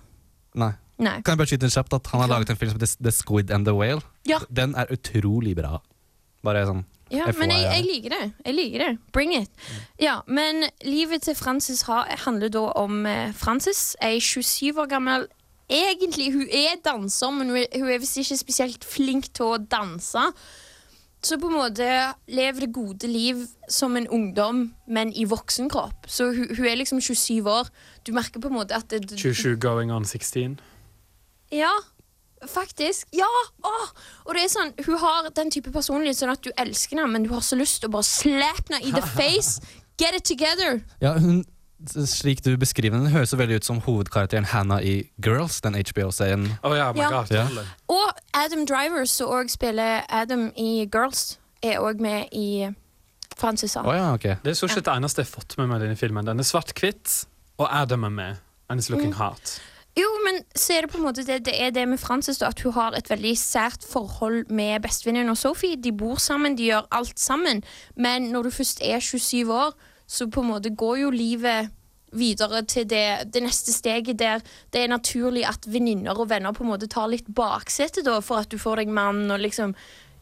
Nei. 0.56 0.74
Nei. 0.98 1.20
Kan 1.22 1.36
jeg 1.36 1.42
bare 1.42 1.50
skyte 1.52 1.68
inn 1.68 1.74
kjapt 1.74 1.94
at 1.94 2.08
Han 2.10 2.24
har 2.24 2.30
laget 2.32 2.50
en 2.50 2.58
film 2.58 2.72
som 2.72 2.80
heter 2.80 3.04
The 3.06 3.12
Squid 3.14 3.52
and 3.54 3.66
the 3.70 3.74
Whale. 3.78 4.02
Ja. 4.26 4.40
Den 4.50 4.74
er 4.76 4.90
utrolig 4.94 5.54
bra. 5.58 5.78
Bare 6.46 6.64
sånn 6.66 6.86
Ja, 7.12 7.30
men 7.38 7.52
jeg, 7.54 7.64
jeg 7.72 7.86
liker 7.86 8.14
det. 8.16 8.26
Jeg 8.46 8.56
liker 8.58 8.84
det. 8.84 8.92
Bring 9.16 9.34
it. 9.38 9.50
Ja, 10.00 10.20
Men 10.28 10.68
livet 10.84 11.24
til 11.28 11.36
Frances 11.36 11.82
ha, 11.88 12.04
handler 12.26 12.52
da 12.52 12.68
om 12.80 13.06
eh, 13.06 13.34
Frances, 13.38 13.96
ei 14.04 14.20
27 14.20 14.82
år 14.82 14.92
gammel 14.92 15.28
Egentlig, 15.68 16.32
hun 16.32 16.48
er 16.48 16.78
danser, 16.80 17.32
men 17.36 17.50
hun 17.52 17.58
er, 17.60 17.66
hun 17.76 17.90
er 17.92 18.00
visst 18.00 18.16
ikke 18.22 18.38
spesielt 18.40 18.86
flink 18.88 19.26
til 19.36 19.50
å 19.52 19.58
danse. 19.60 20.22
Så 21.28 21.36
på 21.42 21.50
en 21.50 21.58
måte 21.58 21.88
lever 22.32 22.64
det 22.64 22.70
gode 22.72 23.10
liv 23.12 23.42
som 23.68 23.98
en 24.00 24.08
ungdom, 24.08 24.62
men 24.88 25.12
i 25.12 25.26
voksenkropp. 25.28 26.08
Så 26.08 26.30
hun, 26.32 26.54
hun 26.56 26.70
er 26.70 26.80
liksom 26.80 27.02
27 27.02 27.50
år. 27.52 27.68
Du 28.08 28.14
merker 28.16 28.40
på 28.40 28.48
en 28.48 28.56
måte 28.62 28.78
at 28.80 28.88
det, 28.94 29.18
27 29.20 29.58
going 29.60 29.92
on 29.92 30.06
16. 30.06 30.56
Ja, 31.52 31.74
faktisk. 32.46 33.08
Ja! 33.12 33.26
Åh! 33.66 33.90
Og 34.26 34.34
det 34.36 34.44
er 34.44 34.50
sånn, 34.54 34.74
Hun 34.86 34.98
har 35.02 35.30
den 35.36 35.52
type 35.52 35.72
personlighet 35.72 36.18
sånn 36.20 36.32
at 36.32 36.42
du 36.44 36.52
elsker 36.58 36.98
henne, 36.98 37.12
men 37.12 37.24
du 37.24 37.30
har 37.34 37.42
så 37.42 37.56
lyst 37.58 37.82
til 37.82 37.90
å 37.90 37.96
bare 37.98 38.04
slappe 38.04 38.74
henne 38.74 38.84
i 38.86 38.92
the 38.92 39.02
face. 39.02 39.60
Get 39.98 40.14
it 40.16 40.24
together! 40.26 40.84
Ja, 41.02 41.14
hun, 41.18 41.44
Slik 42.10 42.42
du 42.42 42.56
beskriver 42.58 42.98
den, 42.98 43.12
høres 43.14 43.30
så 43.30 43.38
veldig 43.38 43.56
ut 43.60 43.66
som 43.66 43.80
hovedkarakteren 43.86 44.46
Hannah 44.50 44.82
i 44.82 45.12
Girls, 45.22 45.60
den 45.62 45.76
HBO-serien. 45.78 46.48
Oh, 46.66 46.74
yeah, 46.74 46.90
Ja. 46.98 47.10
god. 47.10 47.30
Ja. 47.32 47.46
Og 47.88 48.14
Adam 48.34 48.66
Driver, 48.66 49.06
som 49.06 49.30
òg 49.30 49.50
spiller 49.54 50.02
Adam 50.10 50.48
i 50.58 50.88
Girls, 50.94 51.38
er 51.62 51.78
òg 51.80 52.00
med 52.02 52.30
i 52.34 52.70
Francis 53.38 53.72
sa. 53.78 53.84
ja, 53.94 54.14
okay. 54.14 54.36
Det 54.44 54.52
er 54.52 54.54
stort 54.58 54.72
sett 54.74 54.86
det 54.86 54.94
eneste 54.96 55.22
jeg 55.22 55.28
har 55.30 55.36
fått 55.42 55.58
med 55.60 55.68
meg 55.70 55.82
i 55.82 55.86
denne 55.86 55.96
filmen. 56.00 56.26
Den 56.26 56.40
er 56.42 56.44
svart-hvitt, 56.50 57.26
og 57.60 57.68
Adam 57.70 58.04
er 58.04 58.10
med. 58.10 58.38
And 58.70 58.80
it's 58.82 58.90
looking 58.90 59.14
Mm. 59.14 59.18
hot. 59.22 59.60
Jo, 59.98 60.08
men 60.26 60.44
så 60.54 60.76
er 60.76 60.86
det 60.86 60.92
på 60.94 61.00
en 61.00 61.08
måte 61.08 61.24
det, 61.26 61.40
det 61.48 61.56
er 61.58 61.72
det 61.74 61.88
med 61.90 61.98
Frances, 61.98 62.42
at 62.46 62.60
hun 62.62 62.76
har 62.76 62.94
et 62.94 63.10
veldig 63.10 63.34
sært 63.40 63.86
forhold 63.90 64.52
med 64.54 64.84
bestevenninnen 64.84 65.34
og 65.34 65.40
Sophie. 65.40 65.80
De 65.82 65.92
bor 65.92 66.20
sammen, 66.22 66.58
de 66.58 66.70
gjør 66.70 66.86
alt 66.94 67.20
sammen. 67.20 67.64
Men 67.96 68.30
når 68.34 68.44
du 68.44 68.50
først 68.60 68.84
er 68.86 69.00
27 69.00 69.54
år, 69.54 69.74
så 70.08 70.30
på 70.30 70.44
en 70.44 70.52
måte 70.52 70.76
går 70.76 71.02
jo 71.02 71.10
livet 71.10 71.74
videre 72.14 72.62
til 72.64 72.86
det, 72.90 73.34
det 73.34 73.44
neste 73.44 73.74
steget 73.74 74.20
der 74.20 74.40
det 74.74 74.82
er 74.82 74.88
naturlig 74.88 75.44
at 75.48 75.66
venninner 75.68 76.16
og 76.16 76.30
venner 76.30 76.54
på 76.56 76.64
en 76.64 76.70
måte 76.70 76.88
tar 76.88 77.10
litt 77.12 77.28
baksete 77.36 78.04
da, 78.06 78.20
for 78.24 78.46
at 78.46 78.52
du 78.52 78.58
får 78.58 78.84
deg 78.84 78.94
mann 78.94 79.26
og 79.32 79.42
liksom 79.44 79.76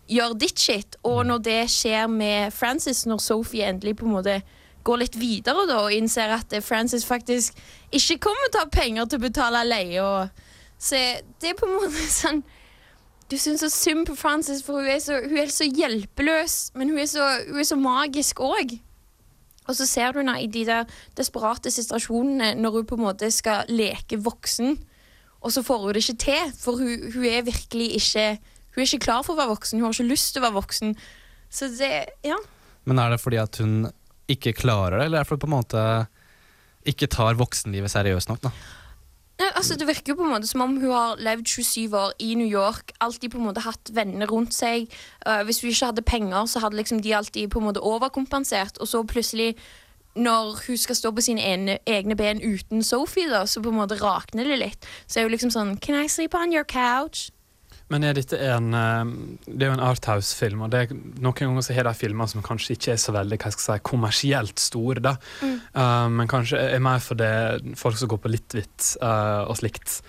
gjør 0.10 0.34
ditt 0.40 0.60
shit. 0.60 0.96
Og 1.04 1.26
når 1.26 1.44
det 1.46 1.62
skjer 1.74 2.08
med 2.08 2.54
Frances, 2.54 3.06
når 3.06 3.22
Sophie 3.22 3.68
endelig 3.68 3.98
på 4.00 4.08
en 4.08 4.16
måte 4.18 4.40
går 4.86 5.02
litt 5.02 5.18
videre 5.20 5.66
da, 5.70 5.82
og 5.86 5.94
innser 5.96 6.34
at 6.38 6.54
eh, 6.54 6.64
Frances 6.64 7.06
faktisk 7.08 7.58
ikke 7.96 8.20
kommer 8.28 8.52
til 8.52 8.62
å 8.62 8.66
ha 8.66 8.72
penger 8.74 9.10
til 9.10 9.20
å 9.22 9.26
betale 9.26 9.64
leie. 9.68 10.06
Så 10.82 11.02
det 11.42 11.52
er 11.52 11.60
på 11.60 11.70
en 11.70 11.78
måte 11.80 12.10
sånn 12.22 12.44
Du 13.32 13.38
syns 13.42 13.64
så 13.64 13.72
synd 13.74 14.06
på 14.06 14.14
Frances, 14.20 14.62
for 14.62 14.78
hun 14.78 14.90
er 14.92 15.00
så, 15.02 15.18
hun 15.24 15.40
er 15.42 15.50
så 15.50 15.66
hjelpeløs, 15.66 16.76
men 16.78 16.92
hun 16.94 17.00
er 17.02 17.08
så, 17.10 17.26
hun 17.48 17.58
er 17.58 17.66
så 17.66 17.78
magisk 17.80 18.44
òg. 18.46 18.76
Og 19.66 19.74
så 19.74 19.88
ser 19.90 20.14
du 20.14 20.20
henne 20.22 20.36
i 20.44 20.50
de 20.52 20.62
der 20.68 20.86
desperate 21.18 21.72
situasjonene 21.74 22.52
når 22.60 22.76
hun 22.76 22.86
på 22.92 23.00
en 23.00 23.06
måte 23.08 23.32
skal 23.34 23.66
leke 23.72 24.20
voksen, 24.22 24.78
og 25.42 25.54
så 25.54 25.62
får 25.66 25.82
hun 25.88 25.94
det 25.94 26.04
ikke 26.04 26.20
til, 26.22 26.54
for 26.58 26.78
hun, 26.78 27.10
hun 27.14 27.26
er 27.30 27.46
virkelig 27.46 27.96
ikke 28.02 28.28
Hun 28.76 28.82
er 28.82 28.88
ikke 28.90 29.06
klar 29.06 29.22
for 29.24 29.34
å 29.34 29.40
være 29.40 29.54
voksen, 29.54 29.80
hun 29.80 29.88
har 29.88 29.94
ikke 29.96 30.10
lyst 30.10 30.34
til 30.36 30.42
å 30.42 30.46
være 30.50 30.58
voksen. 30.58 30.96
Så 31.48 31.70
det 31.80 31.92
Ja. 32.28 32.36
Men 32.84 33.00
er 33.00 33.14
det 33.14 33.22
fordi 33.24 33.38
at 33.40 33.58
hun 33.58 33.88
ikke 34.32 34.56
klarer 34.58 35.00
det, 35.00 35.06
eller 35.10 35.22
er 35.22 35.30
det 35.30 35.40
på 35.42 35.50
en 35.50 35.58
måte 35.58 35.84
ikke 36.86 37.10
tar 37.10 37.38
voksenlivet 37.40 37.92
seriøst 37.92 38.30
nok? 38.30 38.44
da? 38.46 38.52
Nei, 39.36 39.50
altså 39.56 39.76
Det 39.76 39.88
virker 39.88 40.14
jo 40.14 40.16
på 40.16 40.24
en 40.24 40.32
måte 40.32 40.48
som 40.48 40.62
om 40.64 40.78
hun 40.80 40.92
har 40.92 41.20
levd 41.20 41.48
27 41.48 41.98
år 41.98 42.14
i 42.24 42.36
New 42.40 42.48
York. 42.48 42.94
Alltid 43.04 43.34
på 43.34 43.38
en 43.38 43.50
måte 43.50 43.66
hatt 43.66 43.92
venner 43.92 44.30
rundt 44.32 44.56
seg. 44.56 44.88
Uh, 45.28 45.44
hvis 45.44 45.60
hun 45.62 45.74
ikke 45.74 45.90
hadde 45.92 46.06
penger, 46.08 46.46
så 46.46 46.62
hadde 46.64 46.80
liksom 46.80 47.02
de 47.04 47.16
alltid 47.16 47.50
på 47.52 47.60
en 47.60 47.68
måte 47.68 47.84
overkompensert. 47.84 48.78
Og 48.80 48.88
så 48.88 49.04
plutselig, 49.04 49.58
når 50.16 50.56
hun 50.68 50.78
skal 50.78 50.96
stå 50.96 51.12
på 51.12 51.26
sine 51.26 51.44
ene, 51.44 51.78
egne 51.86 52.16
ben 52.16 52.40
uten 52.40 52.84
Sophie, 52.84 53.28
da, 53.30 53.44
så 53.46 53.62
på 53.62 53.74
en 53.74 53.82
måte 53.82 54.00
rakner 54.00 54.48
det 54.48 54.60
litt. 54.62 54.88
Så 55.08 55.20
er 55.20 55.28
hun 55.28 55.36
liksom 55.36 55.52
sånn 55.52 55.78
Can 55.84 56.00
I 56.00 56.08
sleep 56.08 56.34
on 56.34 56.56
your 56.56 56.64
couch? 56.64 57.28
Men 57.94 58.06
er 58.06 58.18
dette 58.18 58.38
en 58.42 58.74
eh, 58.74 59.10
Det 59.46 59.66
er 59.66 59.70
jo 59.70 59.78
en 59.78 59.88
Arthouse-film, 59.88 60.64
og 60.66 60.72
det 60.74 60.86
er, 60.86 60.94
noen 61.22 61.38
ganger 61.38 61.66
så 61.66 61.76
har 61.78 61.88
de 61.88 61.94
filmer 61.98 62.30
som 62.32 62.46
kanskje 62.46 62.78
ikke 62.78 62.94
er 62.96 63.02
så 63.02 63.14
veldig 63.16 63.38
hva 63.42 63.52
skal 63.54 63.76
jeg 63.76 63.82
si, 63.82 63.88
kommersielt 63.92 64.62
store, 64.62 65.04
da. 65.06 65.18
Eh, 65.46 66.08
men 66.14 66.32
kanskje 66.32 66.62
er 66.62 66.82
mer 66.84 67.04
for 67.04 67.20
det 67.20 67.76
folk 67.78 68.00
som 68.00 68.10
går 68.12 68.24
på 68.24 68.32
litt 68.34 68.58
hvitt 68.58 68.96
uh, 69.04 69.46
og 69.46 69.60
slikt. 69.60 70.00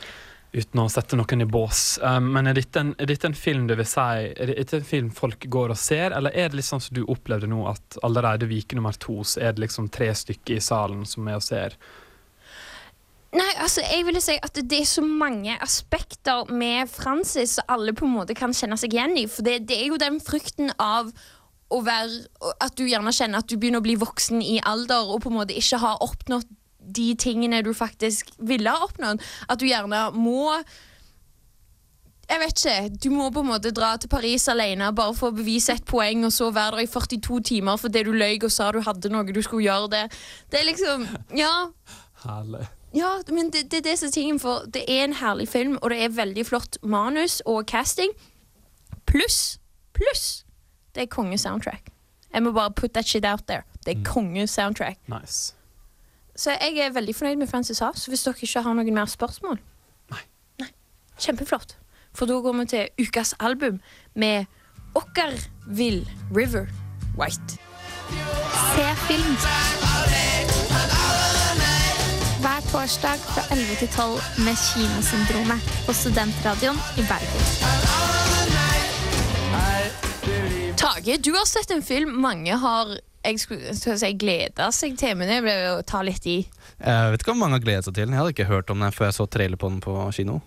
Uten 0.56 0.80
å 0.80 0.87
sette 0.88 1.18
noen 1.18 1.42
i 1.42 1.49
bås. 1.49 1.83
Uh, 2.00 2.16
men 2.25 2.49
er 2.49 2.56
dette, 2.56 2.80
en, 2.80 2.95
er 3.02 3.11
dette 3.11 3.28
en 3.28 3.37
film 3.37 3.66
du 3.68 3.75
vil 3.76 3.88
si 3.88 4.30
Er 4.30 4.54
dette 4.54 4.78
en 4.80 4.88
film 4.88 5.11
folk 5.12 5.45
går 5.52 5.75
og 5.75 5.80
ser, 5.80 6.16
eller 6.16 6.33
er 6.33 6.49
det 6.49 6.61
litt 6.61 6.68
sånn 6.68 6.80
som 6.80 6.97
du 6.97 7.02
opplevde 7.04 7.50
nå, 7.50 7.61
at 7.68 8.00
allerede 8.06 8.49
Vike 8.49 8.78
nummer 8.78 8.97
to 8.97 9.21
så 9.26 9.42
er 9.42 9.56
det 9.56 9.66
liksom 9.66 9.90
tre 9.92 10.12
stykker 10.16 10.56
i 10.56 10.64
salen 10.64 11.04
som 11.09 11.28
er 11.28 11.40
og 11.40 11.45
ser? 11.45 11.76
Nei, 13.35 13.49
altså 13.59 13.83
jeg 13.83 14.04
ville 14.06 14.21
si 14.23 14.37
at 14.42 14.59
det 14.71 14.78
er 14.80 14.87
så 14.88 15.02
mange 15.04 15.56
aspekter 15.62 16.47
med 16.52 16.88
Francis 16.88 17.56
som 17.59 17.73
alle 17.75 17.92
på 17.97 18.06
en 18.06 18.14
måte 18.14 18.37
kan 18.38 18.54
kjenne 18.54 18.78
seg 18.80 18.95
igjen 18.95 19.16
i. 19.18 19.26
For 19.30 19.45
det, 19.47 19.64
det 19.68 19.80
er 19.80 19.90
jo 19.90 19.99
den 20.00 20.21
frykten 20.23 20.71
av 20.78 21.11
å 21.66 21.80
være 21.83 22.52
At 22.62 22.76
du 22.78 22.85
gjerne 22.87 23.11
kjenner 23.11 23.42
at 23.42 23.49
du 23.50 23.56
begynner 23.59 23.83
å 23.83 23.87
bli 23.87 23.97
voksen 23.99 24.38
i 24.38 24.61
alder 24.62 25.09
og 25.11 25.25
på 25.25 25.33
en 25.33 25.40
måte 25.40 25.56
ikke 25.59 25.80
har 25.83 25.99
oppnådd 26.04 26.47
de 26.97 27.09
tingene 27.18 27.64
du 27.66 27.73
faktisk 27.75 28.28
ville 28.38 28.71
ha 28.71 28.85
oppnådd. 28.87 29.18
At 29.50 29.59
du 29.59 29.66
gjerne 29.66 30.04
må 30.14 30.52
jeg 32.26 32.42
vet 32.42 32.59
ikke, 32.59 32.99
Du 33.02 33.11
må 33.14 33.28
på 33.30 33.42
en 33.45 33.50
måte 33.52 33.71
dra 33.75 33.92
til 33.99 34.11
Paris 34.11 34.49
alene 34.50 34.88
bare 34.95 35.14
for 35.14 35.30
å 35.30 35.37
bevise 35.37 35.76
et 35.76 35.85
poeng, 35.87 36.25
og 36.26 36.33
så 36.35 36.50
være 36.50 36.80
der 36.80 36.87
i 36.87 36.90
42 36.90 37.42
timer 37.50 37.78
fordi 37.78 38.02
du 38.06 38.12
løy 38.14 38.38
og 38.40 38.50
sa 38.50 38.73
du 38.75 38.80
hadde 38.83 39.11
noe 39.11 39.30
du 39.30 39.42
skulle 39.42 39.66
gjøre 39.66 39.90
det. 39.95 40.04
Det 40.50 40.61
er 40.61 40.71
liksom 40.71 41.06
Ja. 41.38 41.52
Herlig. 42.25 42.66
Ja, 42.95 43.11
men 43.28 43.50
det, 43.52 43.71
det 43.71 43.78
er 43.78 43.90
det 43.90 43.99
som 43.99 44.07
er 44.07 44.12
tingen, 44.12 44.40
for 44.40 44.64
det 44.75 44.85
er 44.88 45.05
en 45.05 45.12
herlig 45.12 45.49
film, 45.49 45.78
og 45.83 45.90
det 45.90 46.02
er 46.05 46.09
veldig 46.09 46.47
flott 46.47 46.78
manus 46.83 47.43
og 47.47 47.64
casting. 47.66 48.11
Pluss, 49.07 49.59
pluss, 49.93 50.47
det 50.95 51.02
er 51.02 51.07
konge-soundtrack. 51.07 51.90
Jeg 52.33 52.43
må 52.43 52.52
bare 52.52 52.73
put 52.73 52.90
that 52.93 53.07
shit 53.09 53.25
out 53.25 53.45
there. 53.49 53.62
Det 53.87 53.99
er 53.99 54.05
konge-soundtrack. 54.05 54.97
Nice. 55.09 55.55
Så 56.37 56.50
jeg 56.50 56.78
er 56.78 56.93
veldig 56.93 57.14
fornøyd 57.14 57.37
med 57.37 57.47
Francis 57.47 57.78
Ha, 57.78 57.90
så 57.95 58.11
hvis 58.11 58.23
dere 58.23 58.35
ikke 58.43 58.62
har 58.62 58.75
noen 58.76 58.95
mer 58.95 59.09
spørsmål 59.09 59.57
Nei. 60.12 60.21
Nei. 60.61 60.69
Kjempeflott. 61.19 61.76
For 62.16 62.28
da 62.28 62.37
går 62.45 62.52
vi 62.61 62.66
til 62.73 63.07
ukas 63.07 63.35
album 63.40 63.81
med 64.14 64.45
Okkervill 64.95 66.05
River 66.37 66.66
White. 67.16 67.59
Se 68.76 68.87
film. 69.09 70.56
Hver 72.37 72.61
torsdag 72.69 73.21
fra 73.25 73.43
11 73.55 73.76
til 73.81 73.88
12 73.88 74.45
med 74.45 74.59
Kinosyndromet 74.61 75.69
på 75.87 75.93
Studentradioen 75.97 76.76
i 77.00 77.05
Bergen. 77.09 77.45
Tage, 80.76 81.16
du 81.16 81.31
har 81.33 81.47
sett 81.49 81.73
en 81.73 81.81
film 81.83 82.19
mange 82.21 82.59
har 82.61 82.93
jeg 83.25 83.40
skulle, 83.40 83.73
skulle 83.75 83.97
si 83.99 84.12
gleda 84.21 84.69
seg 84.75 84.99
til, 85.00 85.16
men 85.16 85.33
det 85.33 85.40
ble 85.47 85.55
jo 85.57 85.73
å 85.78 85.87
ta 85.88 86.02
litt 86.05 86.28
i. 86.28 86.37
Jeg 86.76 87.14
vet 87.14 87.25
ikke 87.25 87.33
om 87.33 87.40
mange 87.40 87.57
har 87.57 87.64
gledet 87.64 87.88
seg 87.88 87.97
til 87.97 88.05
den. 88.05 88.14
Jeg 88.14 88.23
hadde 88.23 88.35
ikke 88.37 88.50
hørt 88.52 88.71
om 88.71 88.85
den 88.85 88.95
før 88.95 89.09
jeg 89.09 89.16
så 89.16 89.26
trailer 89.33 89.61
på 89.61 89.73
den 89.73 89.81
på 89.83 89.97
kino. 90.14 90.38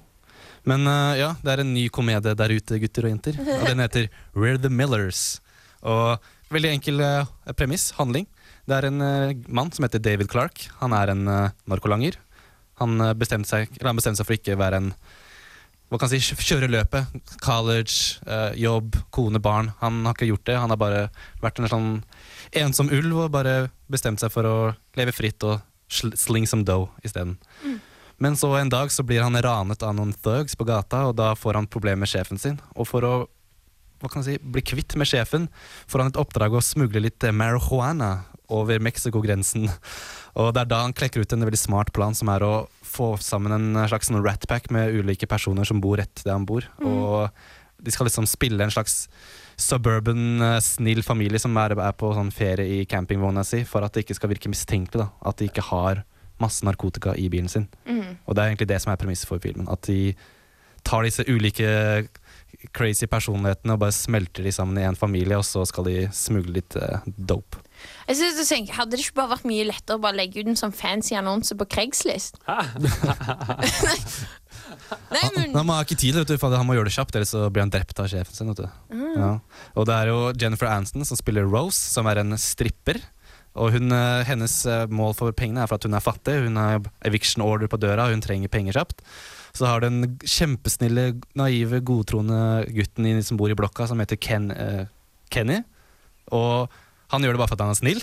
Men 0.70 0.86
uh, 0.86 1.18
ja, 1.18 1.34
det 1.42 1.56
er 1.56 1.64
en 1.64 1.74
ny 1.74 1.88
komedie 1.90 2.38
der 2.38 2.54
ute, 2.54 2.80
gutter 2.84 3.10
og 3.10 3.16
jenter. 3.16 3.42
Og 3.58 3.66
den 3.66 3.82
heter 3.82 4.12
We're 4.38 4.62
the 4.62 4.70
Millers. 4.70 5.40
Og 5.82 6.22
veldig 6.54 6.76
enkel 6.78 7.02
uh, 7.02 7.26
premiss, 7.58 7.90
handling. 7.98 8.30
Det 8.70 8.78
er 8.78 8.86
en 8.90 9.02
eh, 9.02 9.38
mann 9.50 9.72
som 9.74 9.86
heter 9.86 10.02
David 10.04 10.30
Clark. 10.30 10.68
Han 10.84 10.94
er 10.94 11.10
en 11.16 11.26
eh, 11.28 11.56
narkolanger. 11.70 12.20
Han 12.78 13.02
eh, 13.02 13.16
bestemte 13.18 13.50
seg, 13.50 13.74
han 13.82 13.98
bestemte 13.98 14.22
seg 14.22 14.30
for 14.30 14.38
ikke 14.38 14.58
å 14.58 14.62
være 14.62 14.84
en 14.84 14.94
hva 15.90 15.98
kan 15.98 16.12
si, 16.12 16.20
kjøre 16.22 16.70
løpet. 16.70 17.16
College, 17.42 18.20
eh, 18.30 18.60
jobb, 18.62 18.94
kone, 19.16 19.42
barn. 19.42 19.72
Han 19.80 20.04
har 20.06 20.14
ikke 20.14 20.30
gjort 20.30 20.46
det. 20.46 20.60
Han 20.62 20.70
har 20.70 20.78
bare 20.78 21.02
vært 21.42 21.64
en 21.64 21.72
sånn 21.72 21.90
ensom 22.62 22.92
ulv 22.94 23.24
og 23.24 23.34
bare 23.34 23.72
bestemt 23.90 24.22
seg 24.22 24.30
for 24.34 24.46
å 24.46 24.56
leve 25.00 25.16
fritt 25.18 25.42
og 25.50 25.58
sl 25.90 26.14
sling 26.14 26.46
some 26.46 26.62
dough 26.68 26.94
isteden. 27.02 27.40
Men 28.22 28.38
så 28.38 28.52
en 28.60 28.70
dag 28.70 28.94
så 28.94 29.02
blir 29.02 29.24
han 29.26 29.40
ranet 29.42 29.82
av 29.82 29.96
noen 29.98 30.14
thugs 30.14 30.54
på 30.60 30.68
gata, 30.68 31.08
og 31.10 31.18
da 31.18 31.32
får 31.34 31.58
han 31.58 31.70
problemer 31.72 32.04
med 32.04 32.12
sjefen 32.12 32.38
sin. 32.38 32.60
Og 32.78 32.86
for 32.86 33.08
å 33.08 33.14
hva 34.00 34.08
kan 34.12 34.22
jeg 34.22 34.38
si, 34.38 34.50
bli 34.54 34.62
kvitt 34.64 34.94
med 34.96 35.10
sjefen, 35.10 35.50
får 35.90 36.04
han 36.04 36.14
et 36.14 36.20
oppdrag 36.22 36.54
å 36.54 36.62
smugle 36.64 37.02
litt 37.04 37.26
marihuana 37.36 38.28
over 38.54 38.82
Mexico-grensen. 38.84 39.70
Og 40.40 40.52
det 40.56 40.64
er 40.64 40.72
da 40.72 40.84
han 40.84 40.96
klekker 40.96 41.24
ut 41.24 41.34
en 41.36 41.46
veldig 41.48 41.60
smart 41.60 41.94
plan, 41.96 42.16
som 42.18 42.32
er 42.34 42.46
å 42.46 42.54
få 42.86 43.14
sammen 43.22 43.56
en 43.56 43.82
slags 43.90 44.10
sånn 44.10 44.24
rat 44.26 44.46
med 44.74 44.96
ulike 44.96 45.30
personer 45.30 45.68
som 45.68 45.82
bor 45.82 45.98
rett 46.02 46.24
der 46.24 46.36
han 46.38 46.48
bor. 46.50 46.66
Og 46.82 47.30
de 47.80 47.94
skal 47.94 48.10
liksom 48.10 48.28
spille 48.28 48.64
en 48.64 48.74
slags 48.74 49.08
suburban, 49.60 50.42
eh, 50.42 50.60
snill 50.64 51.04
familie 51.04 51.40
som 51.40 51.56
er, 51.58 51.76
er 51.76 51.96
på 52.00 52.12
sånn 52.16 52.32
ferie 52.32 52.80
i 52.80 52.86
campingvogna 52.86 53.44
si, 53.46 53.64
for 53.68 53.84
at 53.84 53.94
det 53.94 54.06
ikke 54.06 54.16
skal 54.16 54.32
virke 54.34 54.52
mistenkelig. 54.52 55.04
da, 55.04 55.10
At 55.30 55.38
de 55.38 55.50
ikke 55.50 55.68
har 55.70 56.04
masse 56.40 56.64
narkotika 56.64 57.16
i 57.20 57.28
bilen 57.30 57.50
sin. 57.52 57.68
Og 58.26 58.36
det 58.36 58.42
er 58.42 58.52
egentlig 58.52 58.70
det 58.72 58.82
som 58.82 58.94
er 58.94 59.00
premisset 59.02 59.28
for 59.28 59.40
filmen. 59.44 59.68
At 59.70 59.84
de 59.88 60.16
tar 60.88 61.04
disse 61.04 61.26
ulike 61.28 62.08
crazy 62.76 63.08
personlighetene 63.08 63.76
og 63.76 63.82
bare 63.84 63.96
smelter 63.96 64.44
de 64.44 64.52
sammen 64.52 64.80
i 64.80 64.88
en 64.88 64.96
familie, 64.96 65.38
og 65.38 65.46
så 65.48 65.66
skal 65.68 65.88
de 65.88 66.08
smugle 66.16 66.54
litt 66.60 66.76
uh, 66.80 67.04
dope. 67.06 67.60
Jeg 68.10 68.18
synes, 68.20 68.40
jeg 68.42 68.48
tenker, 68.50 68.78
Hadde 68.80 68.98
det 68.98 69.04
ikke 69.06 69.20
bare 69.22 69.34
vært 69.36 69.48
mye 69.50 69.68
lettere 69.68 69.98
å 70.00 70.04
bare 70.04 70.18
legge 70.18 70.42
ut 70.42 70.50
en 70.52 70.60
sånn 70.60 70.76
fancy 70.76 71.16
annonse 71.20 71.56
på 71.58 71.68
Craigslist? 71.70 72.40
Nei, 75.10 75.24
men 75.36 75.56
Han 75.56 75.70
har 75.72 75.86
ikke 75.86 75.98
tid, 76.00 76.18
vet 76.18 76.30
du, 76.30 76.38
for 76.42 76.54
han 76.54 76.66
må 76.68 76.76
gjøre 76.78 76.90
det 76.90 76.96
kjapt, 76.96 77.16
ellers 77.18 77.32
så 77.34 77.46
blir 77.54 77.66
han 77.66 77.74
drept 77.74 78.00
av 78.02 78.10
sjefen 78.12 78.36
sin. 78.36 78.50
Vet 78.52 78.64
du. 78.64 78.68
Ja. 79.20 79.32
Og 79.78 79.88
det 79.90 79.96
er 79.96 80.12
jo 80.12 80.20
Jennifer 80.40 80.70
Aniston 80.70 81.06
som 81.08 81.18
spiller 81.20 81.48
Rose, 81.50 81.80
som 81.80 82.10
er 82.10 82.22
en 82.22 82.38
stripper. 82.42 83.02
Og 83.60 83.74
hun, 83.74 83.92
eh, 83.92 84.24
hennes 84.28 84.54
eh, 84.70 84.86
mål 84.94 85.16
for 85.18 85.34
pengene 85.36 85.64
er 85.64 85.70
for 85.70 85.80
at 85.80 85.88
hun 85.88 85.98
er 85.98 86.06
fattig. 86.06 86.38
Hun 86.46 86.60
har 86.60 86.84
eviction 87.08 87.44
order 87.46 87.70
på 87.72 87.80
døra, 87.82 88.10
hun 88.12 88.22
trenger 88.24 88.52
penger 88.52 88.78
kjapt. 88.78 89.02
Så 89.58 89.66
har 89.66 89.82
du 89.82 89.90
den 89.90 90.20
kjempesnille, 90.22 91.20
naive, 91.38 91.82
godtroende 91.86 92.70
gutten 92.70 93.24
som 93.26 93.40
bor 93.40 93.50
i 93.50 93.58
blokka, 93.58 93.88
som 93.90 94.00
heter 94.00 94.20
Ken, 94.22 94.52
uh, 94.54 94.86
Kenny. 95.34 95.64
Og 96.30 96.70
han 97.10 97.26
gjør 97.26 97.36
det 97.36 97.42
bare 97.42 97.50
for 97.50 97.58
at 97.58 97.66
han 97.66 97.74
er 97.74 97.80
snill. 97.80 98.02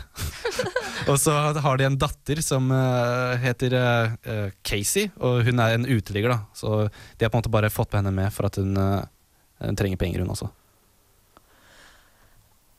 og 1.11 1.17
så 1.23 1.35
har 1.63 1.79
de 1.79 1.87
en 1.87 1.99
datter 2.01 2.41
som 2.43 2.69
eh, 2.75 3.37
heter 3.45 3.77
eh, 3.79 4.15
eh, 4.27 4.47
Casey, 4.67 5.11
og 5.23 5.45
hun 5.47 5.63
er 5.63 5.77
en 5.77 5.87
uteligger. 5.87 6.35
da 6.35 6.39
Så 6.57 6.89
de 6.91 7.27
har 7.27 7.31
på 7.31 7.39
en 7.39 7.45
måte 7.45 7.53
bare 7.55 7.71
fått 7.71 7.93
med 7.95 8.03
henne 8.03 8.15
med 8.19 8.35
for 8.35 8.51
at 8.51 8.59
hun 8.59 8.75
eh, 8.77 9.75
trenger 9.79 10.01
penger, 10.03 10.25
hun 10.27 10.35
også. 10.35 10.51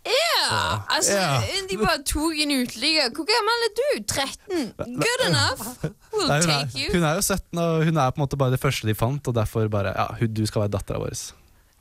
ja, 0.08 0.84
altså, 0.96 1.16
yeah. 1.18 1.48
De 1.70 1.76
bare 1.80 2.04
tok 2.08 2.38
en 2.44 2.54
uteligger. 2.62 3.10
Hvor 3.16 3.26
gammel 3.28 3.66
er 3.66 3.74
du? 3.80 3.88
13? 4.04 4.70
Good 5.02 5.26
enough. 5.26 5.66
We'll 6.14 6.30
Nei, 6.30 6.38
hun, 6.40 6.48
take 6.48 6.62
er, 6.62 6.78
you. 6.78 6.94
hun 6.94 7.04
er 7.04 7.18
jo 7.18 7.26
17, 7.26 7.60
og 7.64 7.84
hun 7.88 7.98
er 7.98 8.14
på 8.14 8.20
en 8.20 8.24
måte 8.24 8.40
bare 8.40 8.56
det 8.56 8.62
første 8.62 8.88
de 8.88 8.96
fant, 8.96 9.28
og 9.28 9.36
derfor 9.36 9.68
bare 9.72 9.92
Ja, 9.96 10.08
hun, 10.20 10.32
du 10.34 10.46
skal 10.48 10.64
være 10.68 10.76
dattera 10.78 11.02
vår. 11.04 11.16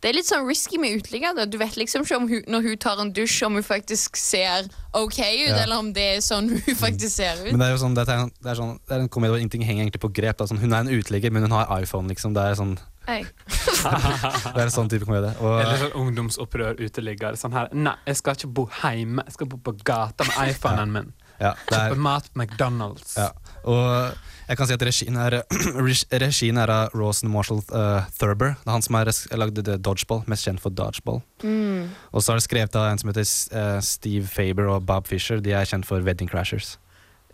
Det 0.06 0.12
er 0.12 0.18
litt 0.20 0.28
sånn 0.28 0.44
risky 0.46 0.78
med 0.78 1.00
uteliggere. 1.00 1.48
Du 1.50 1.56
vet 1.58 1.75
liksom 1.75 2.04
ikke 2.06 2.16
om 2.20 2.28
hun, 2.30 2.44
når 2.46 2.62
hun 2.68 2.76
tar 2.78 3.00
en 3.02 3.08
dusj, 3.10 3.40
om 3.42 3.56
hun 3.58 3.64
faktisk 3.66 4.14
ser 4.20 4.68
OK 4.94 5.16
ut, 5.18 5.48
Ja. 5.48 5.64
eller 5.64 5.80
om 5.82 5.88
det 5.96 6.04
er 6.12 6.20
sånn 6.22 6.46
hun 6.54 6.76
faktisk 6.78 7.10
ser 7.16 7.40
ut. 7.42 7.48
Men 7.50 7.58
det 7.58 7.66
er 7.66 7.72
jo 7.75 7.80
sånn, 7.82 7.96
det 7.98 8.04
er, 8.06 8.28
det 8.30 8.52
er, 8.52 8.54
sånn, 8.60 8.76
det 8.86 8.94
er 8.94 9.02
en 9.02 9.08
komedie 9.10 9.34
hvor 9.34 9.42
ingenting 9.42 9.64
henger 9.66 9.82
egentlig 9.88 10.02
på 10.04 10.12
grep. 10.14 10.38
Da. 10.38 10.46
Sånn, 10.46 10.62
hun 10.62 10.70
er 10.78 10.86
en 10.86 10.92
uteligger, 10.94 11.34
men 11.34 11.42
hun 11.48 11.56
har 11.58 11.66
iPhone, 11.82 12.06
liksom. 12.12 12.36
Det 12.38 12.44
er, 12.52 12.54
sånn, 12.54 12.76
det 13.10 14.60
er 14.60 14.64
en 14.68 14.75
sånn 14.78 14.88
type 14.94 15.08
komedie. 15.10 15.34
Og, 15.42 15.58
Eller 15.64 15.82
sånn 15.82 15.98
ungdomsopprør 16.04 16.78
uteligger. 16.86 17.34
Sånn 17.42 17.58
her 17.58 17.75
Nei, 17.75 17.96
jeg 18.06 18.20
skal 18.22 18.38
ikke 18.38 18.52
bo 18.60 18.68
hjemme. 18.78 19.26
Jeg 19.26 19.38
skal 19.40 19.50
bo 19.50 19.58
på 19.58 19.75
gata 19.82 20.26
med 20.30 20.38
iPhonen 20.54 20.94
min. 20.94 21.12
ja, 21.40 21.50
er, 21.52 21.66
Kjøpe 21.90 21.98
mat 22.06 22.30
på 22.30 22.44
McDonald's. 22.44 23.18
ja. 23.18 23.32
og 23.66 24.14
jeg 24.47 24.59
kan 24.59 24.69
si 24.69 24.75
at 24.76 24.85
regien 24.87 25.19
er, 25.19 25.41
regien 26.26 26.59
er 26.62 26.71
av 26.71 26.95
Rawson 26.95 27.31
Marshall 27.33 27.62
uh, 27.75 28.07
Thurber. 28.21 28.55
Det 28.61 28.69
er 28.69 28.76
han 28.76 28.85
som 28.87 28.99
har 28.99 29.11
lagd 29.41 29.59
Dodgeball, 29.83 30.23
mest 30.31 30.47
kjent 30.47 30.62
for 30.62 30.75
Dodgeball. 30.75 31.21
Mm. 31.43 31.91
Og 32.12 32.23
så 32.23 32.33
er 32.33 32.41
det 32.41 32.47
skrevet 32.47 32.79
av 32.79 32.91
en 32.93 33.03
som 33.03 33.11
heter 33.11 33.26
uh, 33.26 33.81
Steve 33.83 34.26
Faber 34.31 34.71
og 34.71 34.87
Bob 34.87 35.11
Fisher. 35.11 35.43
De 35.43 35.55
er 35.57 35.67
kjent 35.67 35.88
for 35.88 36.05
Wedding 36.07 36.31
Crashers. 36.31 36.76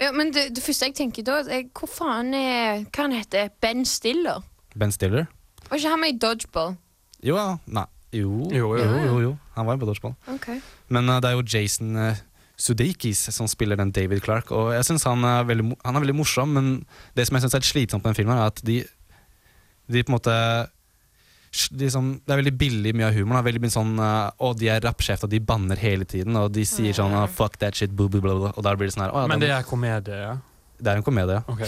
Ja, 0.00 0.08
men 0.16 0.32
det, 0.32 0.48
det 0.56 0.64
første 0.64 0.88
jeg 0.88 0.96
tenker 0.96 1.26
da, 1.26 1.42
er 1.52 1.66
hvor 1.76 1.90
faen 1.90 2.32
er 2.34 2.86
Hva 2.88 3.04
han 3.04 3.12
heter 3.12 3.52
Ben 3.60 3.84
Stiller? 3.84 4.40
Ben 4.72 4.92
Stiller? 4.94 5.28
Var 5.68 5.78
ikke 5.78 5.92
han 5.92 6.00
med 6.00 6.14
i 6.14 6.20
Dodgeball? 6.22 6.78
Jo, 7.22 7.36
ja. 7.36 7.58
Nei. 7.66 7.86
Jo. 8.12 8.48
Jo, 8.52 8.72
jo, 8.76 8.84
jo, 8.84 9.04
jo, 9.04 9.20
jo. 9.24 9.36
Han 9.56 9.68
var 9.68 9.76
jo 9.76 9.84
på 9.84 9.92
Dodgeball. 9.92 10.16
Ok. 10.32 10.48
Men 10.92 11.08
uh, 11.08 11.20
det 11.20 11.30
er 11.30 11.36
jo 11.36 11.44
Jason 11.44 11.96
uh, 11.96 12.16
Sudeikis 12.60 13.24
som 13.34 13.48
spiller 13.50 13.78
den 13.80 13.92
David 13.94 14.22
Clark. 14.24 14.52
Og 14.54 14.72
jeg 14.74 14.84
synes 14.86 15.06
han, 15.08 15.24
er 15.24 15.48
veldig, 15.48 15.72
han 15.84 15.96
er 15.96 16.04
veldig 16.04 16.18
morsom, 16.18 16.52
men 16.56 16.68
det 17.16 17.26
som 17.26 17.38
jeg 17.38 17.46
syns 17.46 17.58
er 17.58 17.66
slitsomt 17.66 18.04
med 18.04 18.12
den 18.12 18.20
filmen, 18.20 18.38
er 18.38 18.52
at 18.52 18.62
de, 18.66 18.82
de 19.90 20.04
på 20.04 20.12
en 20.12 20.18
måte 20.18 20.36
de 21.52 21.88
som, 21.92 22.06
det 22.16 22.32
er 22.32 22.40
veldig 22.40 22.54
billig 22.56 22.94
mye 22.96 23.10
av 23.10 23.16
humoren. 23.16 23.44
Veldig 23.44 23.60
mye 23.60 23.72
sånn 23.74 23.90
Og 24.00 24.54
de 24.56 24.70
er 24.72 24.80
rappsjefer, 24.80 25.28
de 25.28 25.40
banner 25.44 25.76
hele 25.76 26.06
tiden. 26.08 26.36
Og 26.40 26.48
de 26.54 26.64
sier 26.68 26.96
sånn 26.96 27.12
oh, 27.12 27.26
'fuck 27.28 27.58
that 27.60 27.76
shit', 27.76 27.92
blah, 27.92 28.08
blah, 28.08 28.22
blah. 28.24 28.54
Og 28.56 28.64
da 28.64 28.72
blir 28.72 28.88
det 28.88 28.96
sånn 28.96 29.04
her 29.04 29.12
«Å, 29.12 29.24
ja, 29.24 29.28
Men 29.28 29.42
det 29.42 29.50
er 29.52 29.66
komedie, 29.68 30.16
ja? 30.16 30.38
Det 30.82 30.90
er 30.92 30.96
en 31.00 31.06
komedie, 31.06 31.38
ja. 31.38 31.42
Ok. 31.46 31.62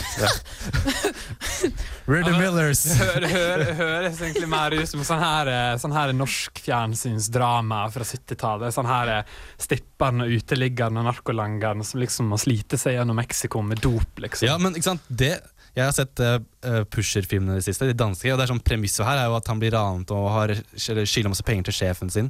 We're 2.07 2.23
the 2.27 2.35
Millers! 2.37 2.83
Det 2.85 2.99
hø- 3.01 3.21
det 3.23 3.31
hø- 3.33 3.59
det 3.63 3.75
høres 3.79 4.19
egentlig 4.21 4.49
mer 4.53 4.75
ut 4.77 4.89
som 4.91 5.01
sånn 5.07 5.23
her, 5.23 5.49
eh, 5.49 5.77
sånn 5.81 5.95
her 5.97 6.13
norsk 6.17 6.61
fjernsynsdrama 6.67 7.87
fra 7.95 8.05
70-tallet. 8.05 8.75
Sånn 8.77 8.89
her 8.91 9.23
stipperen 9.57 9.95
stripperen 9.95 10.21
og 10.25 10.29
uteliggeren 10.35 10.99
og 11.01 11.05
narkolangeren 11.09 11.85
som 11.87 12.01
liksom 12.03 12.25
må 12.33 12.37
slite 12.41 12.77
seg 12.81 12.93
gjennom 12.99 13.17
Mexico 13.17 13.63
med 13.63 13.79
dop, 13.85 14.19
liksom. 14.21 14.47
Ja, 14.49 14.57
men 14.59 14.75
ikke 14.75 14.91
sant 14.91 15.05
det, 15.09 15.37
Jeg 15.75 15.89
har 15.89 15.95
sett 15.97 16.21
uh, 16.23 16.85
Pusher-filmene 16.87 17.57
i 17.57 17.59
det 17.59 17.67
siste, 17.67 17.89
de 17.89 17.97
danske. 17.99 18.29
Og 18.31 18.39
det 18.39 18.45
er 18.45 18.53
sånn 18.53 18.63
Premisset 18.63 19.03
her 19.09 19.19
er 19.19 19.27
jo 19.27 19.39
at 19.39 19.49
han 19.51 19.59
blir 19.59 19.75
ranet 19.75 20.13
og 20.15 20.29
har 20.31 20.53
skylder 20.79 21.33
masse 21.33 21.47
penger 21.47 21.67
til 21.69 21.77
sjefen 21.81 22.13
sin. 22.15 22.29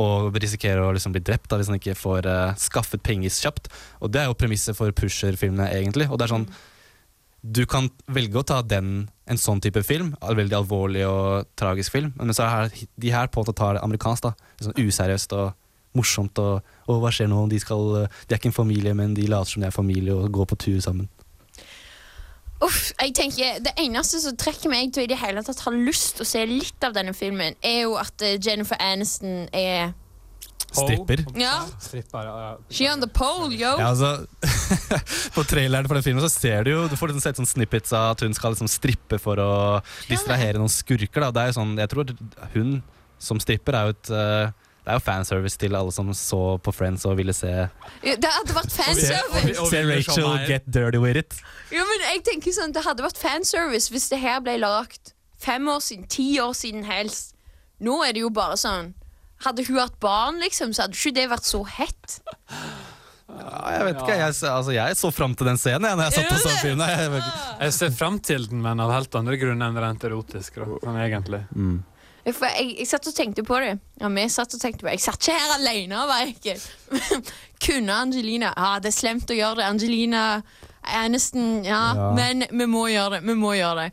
Og 0.00 0.32
risikerer 0.40 0.80
å 0.80 0.94
liksom 0.96 1.12
bli 1.12 1.20
drept 1.24 1.50
da, 1.52 1.58
hvis 1.60 1.68
han 1.68 1.76
ikke 1.76 1.96
får 1.98 2.28
uh, 2.30 2.54
skaffet 2.60 3.04
penger 3.04 3.34
kjapt. 3.36 3.68
Og 4.00 4.14
det 4.14 4.22
er 4.22 4.30
jo 4.30 4.38
premisset 4.40 4.78
for 4.78 4.94
Pusher-filmene, 4.96 5.68
egentlig. 5.76 6.08
Og 6.08 6.16
det 6.16 6.24
er 6.26 6.32
sånn 6.32 6.48
Du 7.46 7.62
kan 7.68 7.90
velge 8.08 8.40
å 8.40 8.46
ta 8.48 8.62
den, 8.64 9.10
en 9.28 9.38
sånn 9.38 9.60
type 9.60 9.82
film, 9.84 10.14
en 10.22 10.40
veldig 10.40 10.56
alvorlig 10.56 11.04
og 11.06 11.52
tragisk 11.54 11.92
film, 11.94 12.14
men 12.16 12.32
så 12.34 12.46
er 12.46 12.50
her, 12.50 12.80
de 12.96 13.12
her 13.12 13.28
på 13.28 13.42
måte 13.42 13.54
tar 13.54 13.76
det 13.76 13.84
amerikansk. 13.84 14.30
da 14.30 14.64
Sånn 14.64 14.80
useriøst 14.80 15.36
og 15.36 15.52
morsomt. 15.96 16.40
Og, 16.40 16.64
og 16.88 17.04
hva 17.04 17.12
skjer 17.12 17.28
nå? 17.28 17.44
De, 17.52 17.60
skal, 17.60 18.08
de 18.08 18.32
er 18.32 18.40
ikke 18.40 18.54
en 18.54 18.56
familie, 18.56 18.96
men 18.96 19.14
de 19.14 19.28
later 19.28 19.52
som 19.52 19.62
de 19.62 19.68
er 19.68 19.76
familie 19.76 20.16
og 20.16 20.32
går 20.32 20.48
på 20.54 20.60
tur 20.64 20.80
sammen. 20.80 21.12
Uff, 22.64 22.92
jeg 22.96 23.12
tenker 23.12 23.58
Det 23.60 23.74
eneste 23.82 24.20
som 24.22 24.36
trekker 24.38 24.70
meg 24.72 24.94
til 24.96 25.04
i 25.04 25.10
det 25.10 25.18
hele 25.20 25.42
tatt 25.44 25.60
ha 25.66 25.72
lyst 25.74 26.16
til 26.16 26.24
å 26.24 26.28
se 26.30 26.44
litt 26.48 26.86
av 26.86 26.96
denne 26.96 27.12
filmen, 27.16 27.56
er 27.60 27.82
jo 27.84 27.96
at 28.00 28.24
eh, 28.24 28.38
Jennifer 28.40 28.80
Aniston 28.80 29.44
er 29.52 29.92
Stripper. 30.76 31.22
Ja. 31.38 31.66
She 32.68 32.88
on 32.90 33.00
the 33.00 33.08
pole, 33.08 33.54
yo! 33.54 33.76
Ja, 33.78 33.92
altså, 33.92 34.26
på 35.36 35.44
traileren 35.48 35.86
for 35.88 35.96
den 35.96 36.04
filmen 36.04 36.24
så 36.24 36.28
ser 36.32 36.66
du 36.66 36.72
jo 36.72 36.82
Du 36.90 36.96
får 36.98 37.12
liksom 37.12 37.24
sett 37.24 37.40
sånn 37.40 37.48
snippets 37.48 37.94
av 37.96 38.16
at 38.16 38.24
hun 38.26 38.34
skal 38.36 38.52
liksom 38.52 38.68
strippe 38.68 39.20
for 39.22 39.40
å 39.40 39.50
distrahere 40.10 40.60
noen 40.60 40.72
skurker. 40.72 41.28
Da. 41.28 41.30
Det 41.32 41.44
er 41.44 41.52
jo 41.52 41.58
sånn, 41.60 41.74
jeg 41.80 41.92
tror 41.92 42.12
hun 42.56 42.76
som 43.22 43.40
stripper 43.40 43.78
er 43.78 43.88
jo 43.88 43.96
et 43.96 44.12
eh, 44.12 44.65
Det 44.86 44.92
er 44.94 45.00
jo 45.00 45.02
fanservice 45.02 45.58
til 45.58 45.74
alle 45.74 45.90
som 45.90 46.12
så 46.14 46.40
på 46.62 46.70
Friends 46.70 47.02
og 47.10 47.16
ville 47.18 47.32
se, 47.34 47.50
Det 48.06 48.30
hadde 48.30 48.54
vært 48.54 48.70
fanservice! 48.70 49.64
se 49.66 49.80
Rachel 49.82 50.36
get 50.46 50.68
dirty 50.70 51.00
with 51.02 51.18
it. 51.18 51.34
Jo, 51.74 51.82
men 51.82 52.04
jeg 52.04 52.22
tenker 52.28 52.54
sånn, 52.54 52.70
Det 52.70 52.84
hadde 52.86 53.02
vært 53.02 53.18
fanservice 53.18 53.90
hvis 53.90 54.06
det 54.12 54.20
her 54.22 54.38
ble 54.46 54.54
lagt 54.62 55.10
fem 55.42 55.66
år 55.66 55.82
siden, 55.82 56.06
ti 56.06 56.28
år 56.38 56.54
siden 56.54 56.86
helst. 56.86 57.34
Nå 57.82 57.98
er 58.06 58.14
det 58.14 58.22
jo 58.22 58.30
bare 58.30 58.54
sånn 58.60 58.94
Hadde 59.42 59.66
hun 59.66 59.82
hatt 59.82 59.98
barn, 60.00 60.38
liksom, 60.40 60.70
så 60.72 60.86
hadde 60.86 60.96
ikke 60.96 61.16
det 61.18 61.26
vært 61.34 61.44
så 61.50 61.58
hett. 61.68 62.14
Ja, 63.26 63.58
jeg 63.74 63.82
vet 63.88 63.98
ikke, 64.00 64.14
jeg, 64.16 64.36
altså, 64.48 64.72
jeg 64.72 64.96
så 64.96 65.10
fram 65.12 65.34
til 65.36 65.50
den 65.50 65.58
scenen 65.60 65.90
jeg, 65.90 65.98
når 65.98 66.06
jeg 66.06 66.14
satt 66.14 66.32
og 66.32 66.40
så 66.40 66.54
filmen. 66.62 66.86
Jeg. 66.88 67.26
Jeg 67.66 67.74
ser 67.76 67.92
frem 67.98 68.16
til 68.22 68.46
den, 68.48 68.62
men 68.64 68.80
av 68.80 68.94
helt 68.94 69.18
andre 69.18 69.36
grunner 69.42 69.68
enn 69.68 69.82
rent 69.82 70.06
erotisk. 70.08 70.56
Da, 70.62 70.78
sånn 70.86 70.98
egentlig. 71.02 71.42
For 72.34 72.46
jeg, 72.50 72.72
jeg 72.80 72.86
satt 72.90 73.06
og 73.06 73.14
tenkte 73.14 73.42
på 73.46 73.58
det. 73.62 73.76
Ja, 74.00 74.08
vi 74.10 74.24
satt 74.32 74.54
og 74.56 74.60
tenkte 74.60 74.82
på 74.82 74.88
det. 74.88 74.96
Jeg 74.96 75.04
satt 75.04 75.20
ikke 75.22 75.36
her 75.38 75.52
alene, 75.60 76.00
Verken. 76.10 76.62
Kunne 77.66 77.94
Angelina 78.02 78.50
Ja, 78.56 78.72
det 78.82 78.90
er 78.90 78.96
slemt 78.96 79.30
å 79.30 79.36
gjøre 79.36 79.60
det. 79.60 79.68
Angelina 79.70 80.22
Aniston, 80.86 81.64
ja, 81.66 81.80
Ja. 81.94 82.10
men 82.18 82.44
vi 82.50 82.66
må 82.66 82.86
gjøre 82.90 83.20
det. 83.20 83.22
Vi 83.28 83.34
må 83.38 83.54
gjøre 83.58 83.86
det. 83.86 83.92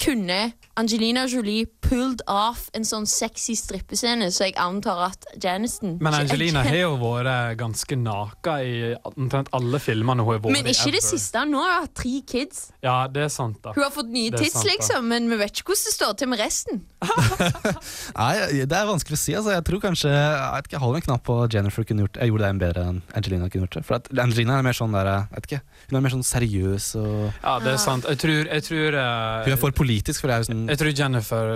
Kunne 0.00 0.40
Angelina 0.80 1.26
Jolie 1.28 1.66
pulled 1.84 2.22
off 2.30 2.68
en 2.76 2.86
sånn 2.86 3.04
sexy 3.08 3.56
strippescene, 3.58 4.30
så 4.32 4.46
jeg 4.46 4.54
antar 4.60 5.02
at 5.10 5.26
Janiston 5.42 5.98
Men 6.00 6.14
Angelina 6.16 6.62
har 6.68 6.78
jo 6.78 6.94
vært 7.00 7.58
ganske 7.60 7.98
naka 8.00 8.54
i 8.64 8.94
omtrent 9.10 9.50
alle 9.56 9.80
filmene 9.82 10.24
hun 10.24 10.32
har 10.32 10.40
vært 10.44 10.54
Men 10.56 10.70
i. 10.70 10.74
ikke 10.74 10.94
det 10.94 11.02
siste. 11.04 11.42
Nå 11.50 11.60
har 11.60 11.74
hun 11.74 11.84
hatt 11.84 11.96
tre 12.00 12.14
kids. 12.30 12.62
Ja, 12.84 13.04
det 13.12 13.26
er 13.26 13.32
sant, 13.34 13.58
da. 13.64 13.74
Hun 13.76 13.84
har 13.84 13.92
fått 13.92 14.12
nye 14.14 14.32
tits, 14.32 14.56
liksom, 14.64 15.08
men 15.12 15.28
vi 15.30 15.40
vet 15.40 15.60
ikke 15.60 15.74
hvordan 15.74 15.90
det 15.90 15.94
står 15.96 16.16
til 16.20 16.30
med 16.32 16.40
resten. 16.40 16.80
Nei, 18.20 18.64
det 18.68 18.76
er 18.76 18.88
vanskelig 18.88 19.16
å 19.18 19.20
si. 19.20 19.34
Altså. 19.36 19.52
Jeg 19.56 19.64
tror 19.66 19.80
kanskje 19.82 20.10
Jeg 20.12 20.50
vet 20.54 20.68
ikke, 20.68 20.76
jeg 20.76 20.82
holder 20.84 21.00
en 21.00 21.06
knapp 21.06 21.22
på 21.26 21.36
Jennifer 21.52 21.86
kunne 21.88 22.04
gjort 22.04 22.18
Jeg 22.20 22.30
gjorde 22.30 22.44
det 22.44 22.50
en 22.52 22.60
bedre 22.60 22.82
enn 22.90 22.98
Angelina 23.16 23.48
kunne 23.52 23.66
gjort 23.66 23.78
det. 23.78 23.84
For 23.88 23.98
at 23.98 24.10
Angelina 24.24 24.58
er 24.58 24.66
mer 24.66 24.76
sånn 24.76 24.94
der, 24.96 25.10
jeg 25.10 25.36
vet 25.36 25.48
ikke, 25.48 25.60
Hun 25.90 26.00
er 26.00 26.04
mer 26.06 26.14
sånn 26.16 26.26
seriøs 26.30 26.88
og 27.00 27.14
Ja, 27.40 27.54
det 27.64 27.72
er 27.74 27.80
sant. 27.82 28.08
Jeg 28.08 28.20
tror, 28.24 28.40
jeg 28.46 28.66
tror, 28.68 28.98
uh, 29.00 29.46
Hun 29.46 29.56
er 29.56 29.60
for 29.60 29.76
politisk, 29.80 30.22
for 30.22 30.30
det 30.30 30.36
er 30.36 30.44
jo 30.44 30.50
sånn 30.50 30.66
jeg 30.70 30.78
tror 30.80 30.94
Jennifer 31.02 31.52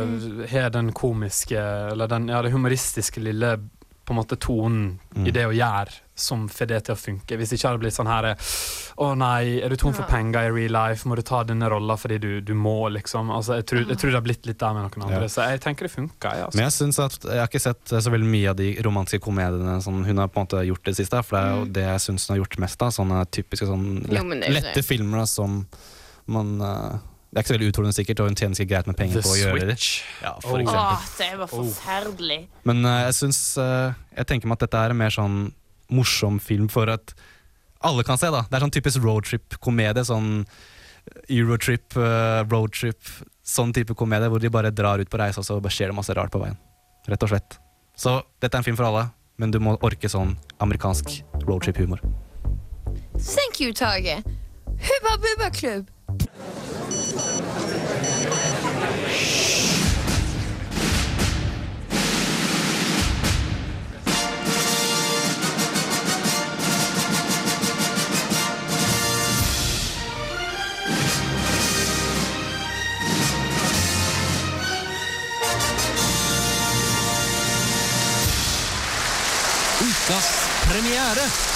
har 0.51 0.71
den 0.75 0.93
komiske, 0.97 1.61
eller 1.95 2.11
den, 2.11 2.29
ja, 2.33 2.43
det 2.43 2.53
humoristiske 2.55 3.23
lille 3.23 3.57
på 4.05 4.13
en 4.13 4.19
måte 4.19 4.37
tonen 4.37 4.99
Mm. 5.15 5.27
i 5.29 5.31
det 5.33 5.45
å 5.47 5.53
gjøre 5.55 5.93
som 6.19 6.49
får 6.51 6.67
det 6.69 6.79
til 6.85 6.93
å 6.95 6.99
funke. 6.99 7.37
Hvis 7.39 7.53
ikke 7.55 7.69
hadde 7.71 7.79
det 7.79 7.85
blitt 7.87 7.95
sånn 7.97 8.09
her 8.11 8.27
Å 9.01 9.07
nei, 9.17 9.61
er 9.65 9.71
du 9.73 9.77
tom 9.81 9.95
for 9.97 10.05
penger 10.11 10.49
i 10.49 10.51
real 10.53 10.75
life? 10.75 11.07
Må 11.09 11.17
du 11.17 11.23
ta 11.23 11.41
denne 11.47 11.71
rolla 11.71 11.97
fordi 11.97 12.19
du, 12.21 12.41
du 12.45 12.53
må, 12.55 12.89
liksom? 12.93 13.31
Altså, 13.33 13.55
jeg, 13.61 13.67
tror, 13.71 13.87
jeg 13.89 13.97
tror 14.03 14.11
det 14.13 14.19
har 14.19 14.27
blitt 14.27 14.47
litt 14.51 14.59
der 14.61 14.75
med 14.77 14.85
noen 14.91 15.07
andre. 15.07 15.23
Ja. 15.25 15.31
Så 15.33 15.47
jeg 15.49 15.63
tenker 15.65 15.87
det 15.89 15.93
funker. 15.95 16.35
Ja, 16.37 16.45
altså. 16.51 16.59
Men 16.59 16.67
jeg 16.67 16.75
synes 16.77 16.99
at 17.07 17.17
Jeg 17.25 17.41
har 17.41 17.49
ikke 17.49 17.63
sett 17.65 17.95
så 17.97 18.13
veldig 18.13 18.29
mye 18.35 18.51
av 18.53 18.59
de 18.61 18.69
romantiske 18.85 19.23
komediene 19.25 19.79
som 19.87 20.05
hun 20.05 20.21
har 20.21 20.29
på 20.29 20.43
en 20.43 20.47
måte 20.51 20.67
gjort 20.69 20.85
det 20.91 20.97
siste. 21.01 21.23
For 21.25 21.39
det 21.39 21.43
er 21.47 21.57
jo 21.57 21.65
det 21.79 21.87
jeg 21.89 22.05
syns 22.09 22.29
hun 22.29 22.35
har 22.37 22.43
gjort 22.45 22.59
mest 22.67 22.83
av. 22.85 22.93
Sånne 22.99 23.25
typiske 23.31 23.71
sånn 23.71 23.89
Mm. 24.05 24.11
Lett, 24.13 24.47
jo 24.51 24.55
lette 24.59 24.83
filmer 24.85 25.23
da, 25.25 25.27
som 25.31 25.63
man 26.27 26.61
eh, 26.61 26.99
Det 27.35 27.41
er 27.41 27.43
ikke 27.43 27.51
så 27.51 27.55
veldig 27.57 27.69
utfordrende 27.73 27.97
sikkert, 27.97 28.21
og 28.23 28.29
hun 28.31 28.37
tjener 28.39 28.55
ikke 28.63 28.71
greit 28.71 28.87
med 28.87 28.95
penger 28.95 29.17
The 29.19 29.23
på 29.27 29.31
å 29.33 29.39
gjøre 29.41 29.65
det. 29.67 29.75
Switch. 29.75 30.03
Ja, 30.23 30.31
for 30.39 30.61
Oh. 30.63 30.77
Åh, 30.79 31.07
det 31.19 31.31
var 31.41 31.49
forferdelig. 31.51 32.37
Men 32.63 32.85
uh, 32.87 33.01
jeg 33.09 33.17
syns 33.19 33.41
uh, 33.59 33.91
Jeg 34.15 34.29
tenker 34.31 34.47
meg 34.47 34.61
at 34.61 34.69
dette 34.69 34.83
er 34.87 34.95
en 34.95 35.01
mer 35.01 35.11
sånn 35.11 35.41
morsom 35.91 36.39
film 36.39 36.69
for 36.71 36.93
at 36.93 37.11
alle 37.83 38.05
kan 38.07 38.21
se. 38.23 38.31
da 38.31 38.45
Det 38.47 38.55
er 38.55 38.63
sånn 38.63 38.75
typisk 38.77 39.03
roadtrip-komedie. 39.03 40.05
Sånn 40.07 40.29
Eurotrip, 41.27 41.97
uh, 41.99 42.47
roadtrip, 42.47 43.03
sånn 43.43 43.75
type 43.75 43.99
komedie 43.99 44.31
hvor 44.31 44.39
de 44.41 44.53
bare 44.55 44.71
drar 44.71 45.03
ut 45.03 45.11
på 45.11 45.19
reise, 45.19 45.43
og 45.43 45.49
så 45.49 45.59
bare 45.59 45.75
skjer 45.75 45.91
det 45.91 45.99
masse 45.99 46.15
rart 46.15 46.31
på 46.31 46.39
veien. 46.39 46.55
Rett 47.11 47.27
og 47.27 47.35
slett. 47.35 47.59
Så 47.99 48.15
dette 48.39 48.55
er 48.55 48.63
en 48.63 48.69
film 48.71 48.79
for 48.79 48.87
alle, 48.93 49.09
men 49.43 49.51
du 49.51 49.59
må 49.59 49.75
orke 49.83 50.07
sånn 50.09 50.37
amerikansk 50.63 51.19
roadtrip-humor. 51.49 51.99
Thank 53.19 53.59
you, 53.59 53.75
Tage. 53.75 54.23
Hubba 54.87 55.19
Bubba 55.19 55.51
Klubb. 55.51 55.91
Ukas 79.81 80.27
premiere. 80.69 81.54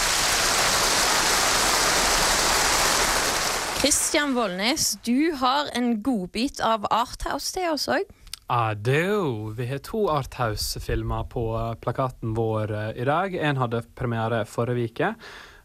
Kristian 3.78 4.34
Vollnes, 4.34 4.98
du 5.02 5.32
har 5.32 5.66
en 5.72 6.02
godbit 6.02 6.58
av 6.60 6.86
Arthouse 6.90 7.52
til 7.54 7.68
oss 7.70 7.84
òg. 7.86 8.08
Adeo. 8.50 9.52
Vi 9.54 9.68
har 9.70 9.78
to 9.86 10.00
Arthouse-filmer 10.10 11.28
på 11.30 11.44
eh, 11.54 11.76
plakaten 11.78 12.32
vår 12.34 12.72
eh, 12.74 12.88
i 12.98 13.06
dag. 13.06 13.36
En 13.38 13.60
hadde 13.62 13.84
premiere 13.94 14.42
forrige 14.50 14.90
uke. 14.90 15.12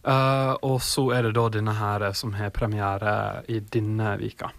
Uh, 0.05 0.53
og 0.67 0.77
så 0.85 1.07
er 1.15 1.25
det 1.25 1.31
da 1.39 1.47
denne 1.55 1.73
her 1.73 2.05
eh, 2.05 2.13
som 2.13 2.35
har 2.37 2.53
premiere 2.53 3.15
i 3.49 3.57
denne 3.73 4.13
vika. 4.21 4.51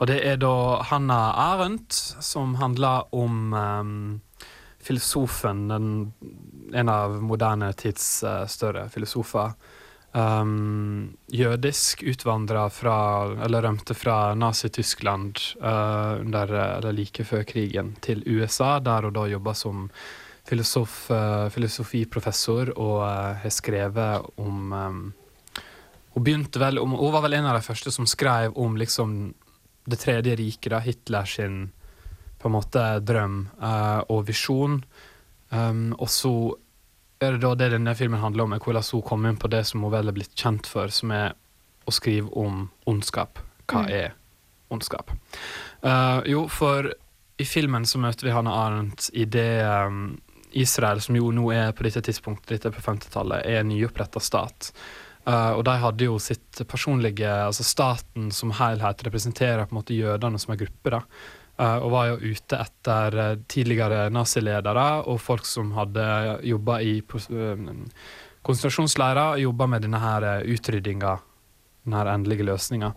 Og 0.00 0.10
det 0.10 0.18
er 0.26 0.40
da 0.42 0.80
Hanna 0.90 1.20
Arendt, 1.46 1.94
som 1.94 2.56
handler 2.58 3.06
om 3.14 3.52
um, 3.54 3.92
filosofen, 4.82 5.68
den, 5.70 5.92
en 6.74 6.90
av 6.90 7.20
moderne 7.22 7.70
tids 7.78 8.24
uh, 8.26 8.48
større 8.50 8.88
filosofer. 8.90 9.54
Um, 10.12 11.16
jødisk 11.30 12.02
utvandra 12.02 12.64
fra, 12.70 13.30
eller 13.44 13.62
rømte 13.62 13.94
fra 13.94 14.34
Nazi-Tyskland 14.34 15.38
uh, 15.62 16.18
under, 16.18 16.50
eller 16.78 16.96
like 16.96 17.22
før 17.24 17.44
krigen 17.46 17.92
til 18.02 18.24
USA, 18.26 18.80
der 18.82 19.06
hun 19.06 19.14
da 19.14 19.28
jobba 19.30 19.54
som 19.54 19.84
filosof, 20.50 21.04
uh, 21.14 21.46
filosofiprofessor 21.54 22.72
og 22.74 23.04
eh, 23.06 23.36
har 23.44 23.52
skrevet 23.54 24.26
om 24.40 24.72
um, 24.72 25.00
Hun 26.10 26.24
begynte 26.26 26.58
vel 26.58 26.80
om, 26.82 26.96
Hun 26.98 27.12
var 27.12 27.22
vel 27.22 27.36
en 27.38 27.46
av 27.46 27.54
de 27.54 27.62
første 27.62 27.92
som 27.94 28.06
skrev 28.06 28.56
om 28.58 28.74
liksom 28.76 29.34
Det 29.86 30.00
tredje 30.00 30.34
riket, 30.36 30.82
Hitler 30.82 31.24
sin 31.24 31.70
på 32.40 32.48
en 32.48 32.54
måte 32.56 32.82
drøm 33.04 33.50
og 34.08 34.22
visjon. 34.24 34.78
Um, 35.50 35.92
og 35.98 36.08
så 36.08 36.30
det 37.20 37.36
da 37.42 37.52
det 37.54 37.68
denne 37.74 37.94
filmen 37.94 38.20
handler 38.20 38.46
om, 38.46 38.54
er 38.56 38.62
hvordan 38.64 38.86
hun 38.92 39.02
kom 39.04 39.26
inn 39.28 39.36
på 39.36 39.50
det 39.52 39.64
som 39.68 39.84
hun 39.84 39.92
vel 39.92 40.08
er 40.08 40.16
blitt 40.16 40.32
kjent 40.38 40.68
for, 40.68 40.88
som 40.88 41.12
er 41.12 41.34
å 41.86 41.92
skrive 41.92 42.32
om 42.36 42.68
ondskap. 42.88 43.38
Hva 43.68 43.84
Mm. 43.84 43.90
er 43.90 44.14
ondskap? 44.70 45.10
Uh, 45.84 46.22
jo, 46.26 46.48
for 46.48 46.92
i 47.38 47.44
filmen 47.44 47.86
så 47.86 47.98
møter 47.98 48.24
vi 48.24 48.32
Hannah 48.32 48.52
Arendt 48.52 49.10
i 49.12 49.24
det 49.24 49.62
um, 49.64 50.18
Israel, 50.52 51.00
som 51.00 51.16
jo 51.16 51.30
nå 51.30 51.52
er 51.52 51.72
på 51.72 51.84
dette 51.86 52.02
tidspunktet, 52.02 52.48
dette 52.48 52.68
er 52.68 52.74
på 52.74 52.82
50-tallet, 52.82 53.46
er 53.46 53.60
en 53.60 53.68
nyoppretta 53.68 54.20
stat. 54.20 54.72
Uh, 55.26 55.52
og 55.52 55.64
de 55.64 55.76
hadde 55.76 56.06
jo 56.06 56.14
sitt 56.18 56.62
personlige 56.66 57.28
Altså 57.28 57.62
staten 57.62 58.30
som 58.32 58.54
helhet 58.56 59.02
representerer 59.04 59.66
på 59.66 59.74
en 59.74 59.80
måte 59.82 59.94
jødene 59.94 60.38
som 60.40 60.54
en 60.54 60.58
gruppe. 60.58 60.90
da 60.90 61.02
og 61.82 61.90
var 61.92 62.06
jo 62.10 62.16
ute 62.32 62.56
etter 62.56 63.18
eh, 63.18 63.36
tidligere 63.50 64.10
naziledere 64.12 65.02
og 65.10 65.20
folk 65.20 65.46
som 65.48 65.72
hadde 65.76 66.04
jobba 66.46 66.80
i 66.84 67.02
konsentrasjonsleirer 67.04 69.28
og 69.34 69.40
jobba 69.44 69.66
med 69.74 69.82
denne 69.86 70.00
her 70.02 70.22
eh, 70.28 70.46
utryddinga, 70.54 71.12
denne 71.84 71.96
her 72.00 72.08
endelige 72.14 72.48
løsninga. 72.48 72.88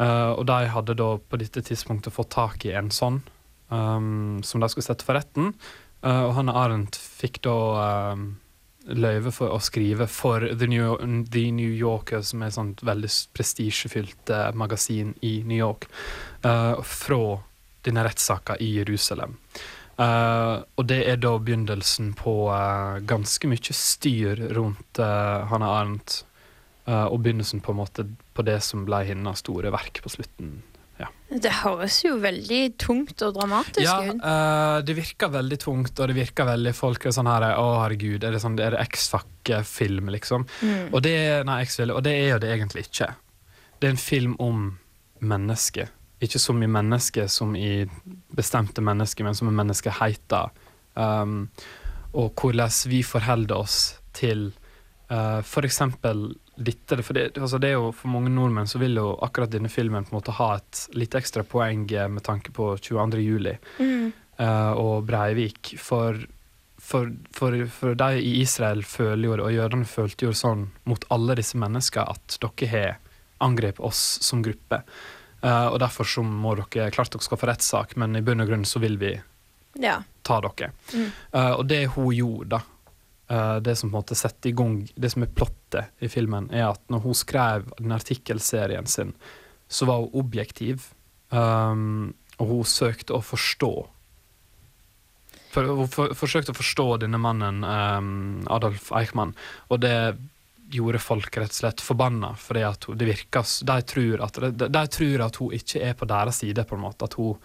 Eh, 0.00 0.32
og 0.32 0.44
de 0.48 0.58
hadde 0.74 1.00
da 1.00 1.08
på 1.20 1.34
dette 1.40 1.60
tidspunktet 1.66 2.16
fått 2.16 2.34
tak 2.36 2.58
i 2.68 2.72
en 2.76 2.90
sånn, 2.94 3.18
som 3.70 4.42
de 4.42 4.66
skulle 4.66 4.82
sette 4.82 5.06
for 5.06 5.14
retten. 5.14 5.54
Eh, 6.02 6.22
og 6.26 6.34
Hanne 6.34 6.50
Arendt 6.58 6.96
fikk 6.98 7.38
da 7.46 7.54
løyve 8.88 9.32
for 9.34 9.52
å 9.52 9.60
skrive 9.62 10.06
for 10.10 10.44
The 10.56 10.68
New, 10.70 10.96
The 11.30 11.44
New 11.52 11.72
Yorker, 11.76 12.22
som 12.26 12.42
er 12.42 12.54
et 12.54 12.84
veldig 12.86 13.10
prestisjefylt 13.36 14.32
eh, 14.32 14.50
magasin 14.56 15.14
i 15.26 15.40
New 15.44 15.58
York, 15.58 15.86
eh, 16.42 16.80
fra 16.80 17.40
denne 17.86 18.04
rettssaka 18.06 18.58
i 18.60 18.72
Jerusalem. 18.78 19.36
Uh, 20.00 20.64
og 20.80 20.86
det 20.88 21.02
er 21.10 21.18
da 21.20 21.34
begynnelsen 21.36 22.14
på 22.16 22.32
uh, 22.48 23.02
ganske 23.04 23.50
mye 23.50 23.74
styr 23.76 24.46
rundt 24.56 25.00
uh, 25.02 25.44
Hanna 25.50 25.76
Arendt. 25.80 26.24
og 26.90 27.20
begynnelsen 27.22 27.60
på 27.62 27.70
måte 27.76 28.02
på 28.34 28.42
det 28.42 28.56
som 28.66 28.82
ble 28.82 29.04
hennes 29.06 29.38
store 29.44 29.70
verk 29.70 30.00
på 30.02 30.10
slutten. 30.10 30.56
Ja, 31.00 31.08
Det 31.30 31.52
høres 31.62 32.00
jo 32.04 32.16
veldig 32.20 32.60
tungt 32.80 33.22
og 33.24 33.36
dramatisk 33.38 33.86
ja 33.86 33.96
ut. 34.04 34.18
eh, 34.20 34.78
det 34.84 34.96
virker 34.98 35.32
veldig 35.32 35.58
tungt, 35.62 35.94
og 36.00 36.10
det 36.10 36.16
virker 36.18 36.48
veldig 36.48 36.74
folk 36.76 37.06
er 37.06 37.14
sånn 37.16 37.30
her 37.30 37.46
Å, 37.54 37.68
herregud, 37.84 38.24
er 38.24 38.34
det, 38.34 38.42
sånn, 38.42 38.58
det 38.58 38.68
X-Fac-film, 38.74 40.10
liksom? 40.16 40.46
Mm. 40.60 40.90
Og 40.92 41.00
det, 41.06 41.16
nei, 41.48 41.62
og 41.86 42.02
det 42.04 42.16
er 42.18 42.28
jo 42.34 42.42
det 42.42 42.52
egentlig 42.56 42.86
ikke. 42.88 43.12
Det 43.78 43.88
er 43.88 43.94
en 43.94 44.02
film 44.02 44.36
om 44.42 44.66
mennesket. 45.20 45.94
Ikke 46.20 46.38
som 46.38 46.62
i 46.62 46.68
mennesket 46.68 47.32
som 47.32 47.54
i 47.56 47.86
bestemte 48.36 48.84
mennesker, 48.84 49.24
men 49.24 49.34
som 49.34 49.48
i 49.48 49.56
menneskeheten. 49.56 50.56
Um, 50.94 51.48
og 52.12 52.34
hvordan 52.36 52.70
vi 52.90 53.02
forholder 53.06 53.56
oss 53.56 53.78
til 54.16 54.50
uh, 55.10 55.40
eksempel 55.64 56.30
dette. 56.60 56.98
For 57.02 57.16
det, 57.16 57.38
altså 57.38 57.58
det 57.58 57.72
jo 57.72 57.92
For 57.96 58.10
mange 58.12 58.32
nordmenn 58.32 58.68
så 58.68 58.80
vil 58.82 58.98
jo 58.98 59.14
akkurat 59.24 59.52
denne 59.52 59.70
filmen 59.72 60.04
på 60.04 60.14
en 60.14 60.18
måte 60.18 60.36
ha 60.36 60.56
et 60.58 60.82
litt 60.98 61.14
ekstra 61.16 61.44
poeng 61.46 61.86
eh, 61.92 62.08
med 62.08 62.24
tanke 62.26 62.52
på 62.52 62.74
22. 62.76 63.22
juli 63.24 63.56
Mm. 63.78 64.12
uh, 64.40 64.72
og 64.76 65.06
Breivik. 65.08 65.74
For, 65.78 66.18
for, 66.78 67.12
for, 67.32 67.56
for 67.68 67.94
de 67.94 68.20
i 68.20 68.40
Israel 68.42 68.84
føler 68.84 69.28
jo 69.28 69.36
det, 69.36 69.46
og 69.46 69.54
jødene 69.54 69.88
følte 69.88 70.28
jo 70.28 70.34
sånn 70.36 70.68
mot 70.84 71.04
alle 71.10 71.38
disse 71.38 71.58
menneskene 71.60 72.08
at 72.12 72.38
dere 72.42 72.70
har 72.70 72.98
angrepet 73.40 73.80
oss 73.84 74.18
som 74.24 74.42
gruppe. 74.44 74.82
Eh, 75.42 75.66
og 75.72 75.78
derfor 75.80 76.04
så 76.04 76.22
må 76.22 76.54
dere 76.58 76.90
Klart 76.92 77.10
dere 77.14 77.24
skal 77.24 77.38
få 77.40 77.48
rettssak, 77.48 77.96
men 77.96 78.16
i 78.16 78.20
bunn 78.22 78.40
og 78.44 78.48
grunn 78.50 78.64
så 78.68 78.80
vil 78.82 78.98
vi 79.00 79.14
Ja. 79.80 80.02
ta 80.22 80.40
dere. 80.40 80.72
Mm. 80.92 81.10
Eh, 81.32 81.50
og 81.52 81.66
det 81.68 81.86
hun 81.94 82.10
gjorde, 82.12 82.48
da 82.48 82.60
eh, 83.30 83.60
Det 83.60 83.76
som 83.78 83.90
på 83.90 83.96
en 83.96 84.02
måte 84.02 84.16
setter 84.18 84.50
i 84.50 84.52
gang 84.52 84.88
Det 84.98 85.10
som 85.12 85.22
er 85.22 85.26
plottet 85.32 85.86
i 86.00 86.08
filmen, 86.08 86.50
er 86.52 86.70
at 86.70 86.80
når 86.90 87.00
hun 87.04 87.14
skrev 87.14 87.70
den 87.78 87.92
artikkelserien 87.92 88.86
sin, 88.86 89.14
så 89.68 89.86
var 89.86 90.00
hun 90.02 90.10
objektiv. 90.24 90.88
um, 91.30 92.12
og 92.40 92.46
hun 92.48 92.64
søkte 92.64 93.12
å 93.14 93.20
forstå. 93.22 93.86
For, 95.52 95.62
hun 95.66 95.88
for, 95.90 96.12
forsøkte 96.14 96.50
å 96.54 96.56
forstå 96.58 96.86
denne 97.02 97.18
mannen, 97.22 97.62
um, 97.64 98.46
Adolf 98.50 98.90
Eichmann, 98.96 99.34
og 99.68 99.80
det 99.82 100.16
gjorde 100.70 101.00
folk 101.02 101.36
rett 101.36 101.54
og 101.54 101.58
slett 101.62 101.82
forbanna. 101.84 102.34
Fordi 102.38 102.62
at 102.66 102.86
hun, 102.88 102.98
det 103.00 103.08
virker, 103.08 103.46
de, 103.66 103.78
tror 103.92 104.26
at, 104.26 104.40
de, 104.50 104.68
de 104.68 104.84
tror 104.96 105.24
at 105.26 105.40
hun 105.42 105.56
ikke 105.56 105.82
er 105.90 105.96
på 105.98 106.08
deres 106.10 106.42
side, 106.44 106.64
på 106.64 106.78
en 106.78 106.84
måte. 106.84 107.08
At 107.08 107.18
hun 107.20 107.38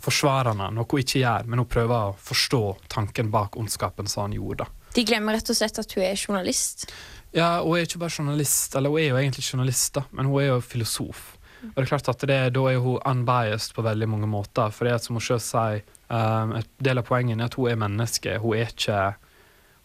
forsvarer 0.00 0.54
henne, 0.54 0.70
noe 0.76 0.88
hun 0.88 1.02
ikke 1.02 1.22
gjør, 1.22 1.48
men 1.50 1.62
hun 1.62 1.70
prøver 1.70 2.10
å 2.10 2.18
forstå 2.30 2.62
tanken 2.92 3.32
bak 3.32 3.58
ondskapen 3.60 4.08
som 4.08 4.26
han 4.28 4.38
gjorde. 4.38 4.68
De 4.96 5.04
glemmer 5.06 5.36
rett 5.38 5.50
og 5.52 5.58
slett 5.58 5.78
at 5.78 5.92
hun 5.94 6.06
er 6.06 6.16
journalist. 6.18 6.88
Ja, 7.36 7.60
Hun 7.62 7.76
er 7.78 7.84
ikke 7.86 8.00
bare 8.02 8.16
journalist, 8.16 8.74
eller 8.74 8.90
hun 8.90 8.98
er 8.98 9.12
jo 9.12 9.18
egentlig 9.20 9.44
journalist, 9.46 9.92
da, 9.94 10.02
men 10.10 10.26
hun 10.26 10.40
er 10.42 10.48
jo 10.48 10.64
filosof. 10.64 11.36
Og 11.60 11.76
det 11.76 11.84
er 11.84 11.90
klart 11.90 12.08
at 12.08 12.22
det, 12.26 12.38
Da 12.54 12.62
er 12.70 12.80
hun 12.80 13.02
unbiased 13.06 13.74
på 13.76 13.84
veldig 13.84 14.08
mange 14.08 14.26
måter. 14.26 14.72
For 14.72 14.88
det 14.88 14.94
er 14.94 15.02
som 15.04 15.18
hun 15.18 15.24
selv 15.24 15.42
sier, 15.44 15.82
um, 16.08 16.56
et 16.56 16.70
del 16.80 16.98
av 16.98 17.06
poenget 17.06 17.38
er 17.38 17.50
at 17.50 17.58
hun 17.58 17.68
er 17.68 17.76
menneske. 17.76 18.38
Hun 18.40 18.56
er 18.56 18.72
ikke 18.72 19.00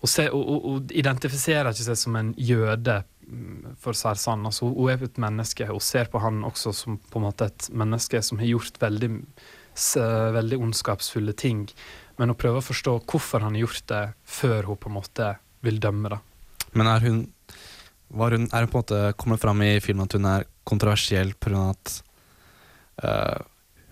Hun, 0.04 0.12
ser, 0.12 0.32
hun, 0.34 0.62
hun, 0.64 0.88
identifiserer 0.94 1.72
ikke 1.72 1.88
seg 1.88 2.00
som 2.00 2.18
en 2.20 2.32
jøde, 2.38 3.00
mm, 3.26 3.76
for 3.82 3.96
å 3.96 4.00
si 4.00 4.08
det 4.10 4.22
sånn. 4.22 4.46
Altså, 4.48 4.70
hun 4.70 4.92
er 4.92 5.06
et 5.08 5.22
menneske. 5.22 5.68
Hun 5.70 5.84
ser 5.84 6.12
på 6.12 6.22
han 6.24 6.44
også 6.48 6.74
som 6.76 7.00
på 7.00 7.22
en 7.22 7.28
måte 7.28 7.50
et 7.50 7.70
menneske 7.74 8.22
som 8.26 8.42
har 8.42 8.52
gjort 8.52 8.82
veldig, 8.82 9.12
veldig 10.36 10.62
ondskapsfulle 10.68 11.36
ting. 11.40 11.66
Men 12.20 12.32
hun 12.32 12.40
prøver 12.40 12.62
å 12.62 12.68
forstå 12.68 13.00
hvorfor 13.10 13.44
han 13.44 13.58
har 13.58 13.66
gjort 13.66 13.88
det, 13.92 14.04
før 14.24 14.70
hun 14.70 14.80
på 14.80 14.92
en 14.92 14.98
måte 15.00 15.32
vil 15.66 15.82
dømme. 15.82 16.14
da. 16.14 16.22
Men 16.76 16.92
er 16.92 17.08
hun, 17.08 17.26
hun 18.12 18.48
Er 18.52 18.66
hun 18.66 18.72
på 18.72 18.78
en 18.78 18.84
måte 18.84 19.02
kommet 19.18 19.42
fram 19.42 19.62
i 19.62 19.80
filmen 19.80 20.06
at 20.06 20.14
hun 20.14 20.26
er 20.26 20.48
kontroversiell 20.64 21.34
pga. 21.34 21.70
at 21.72 22.02
uh, 23.04 23.42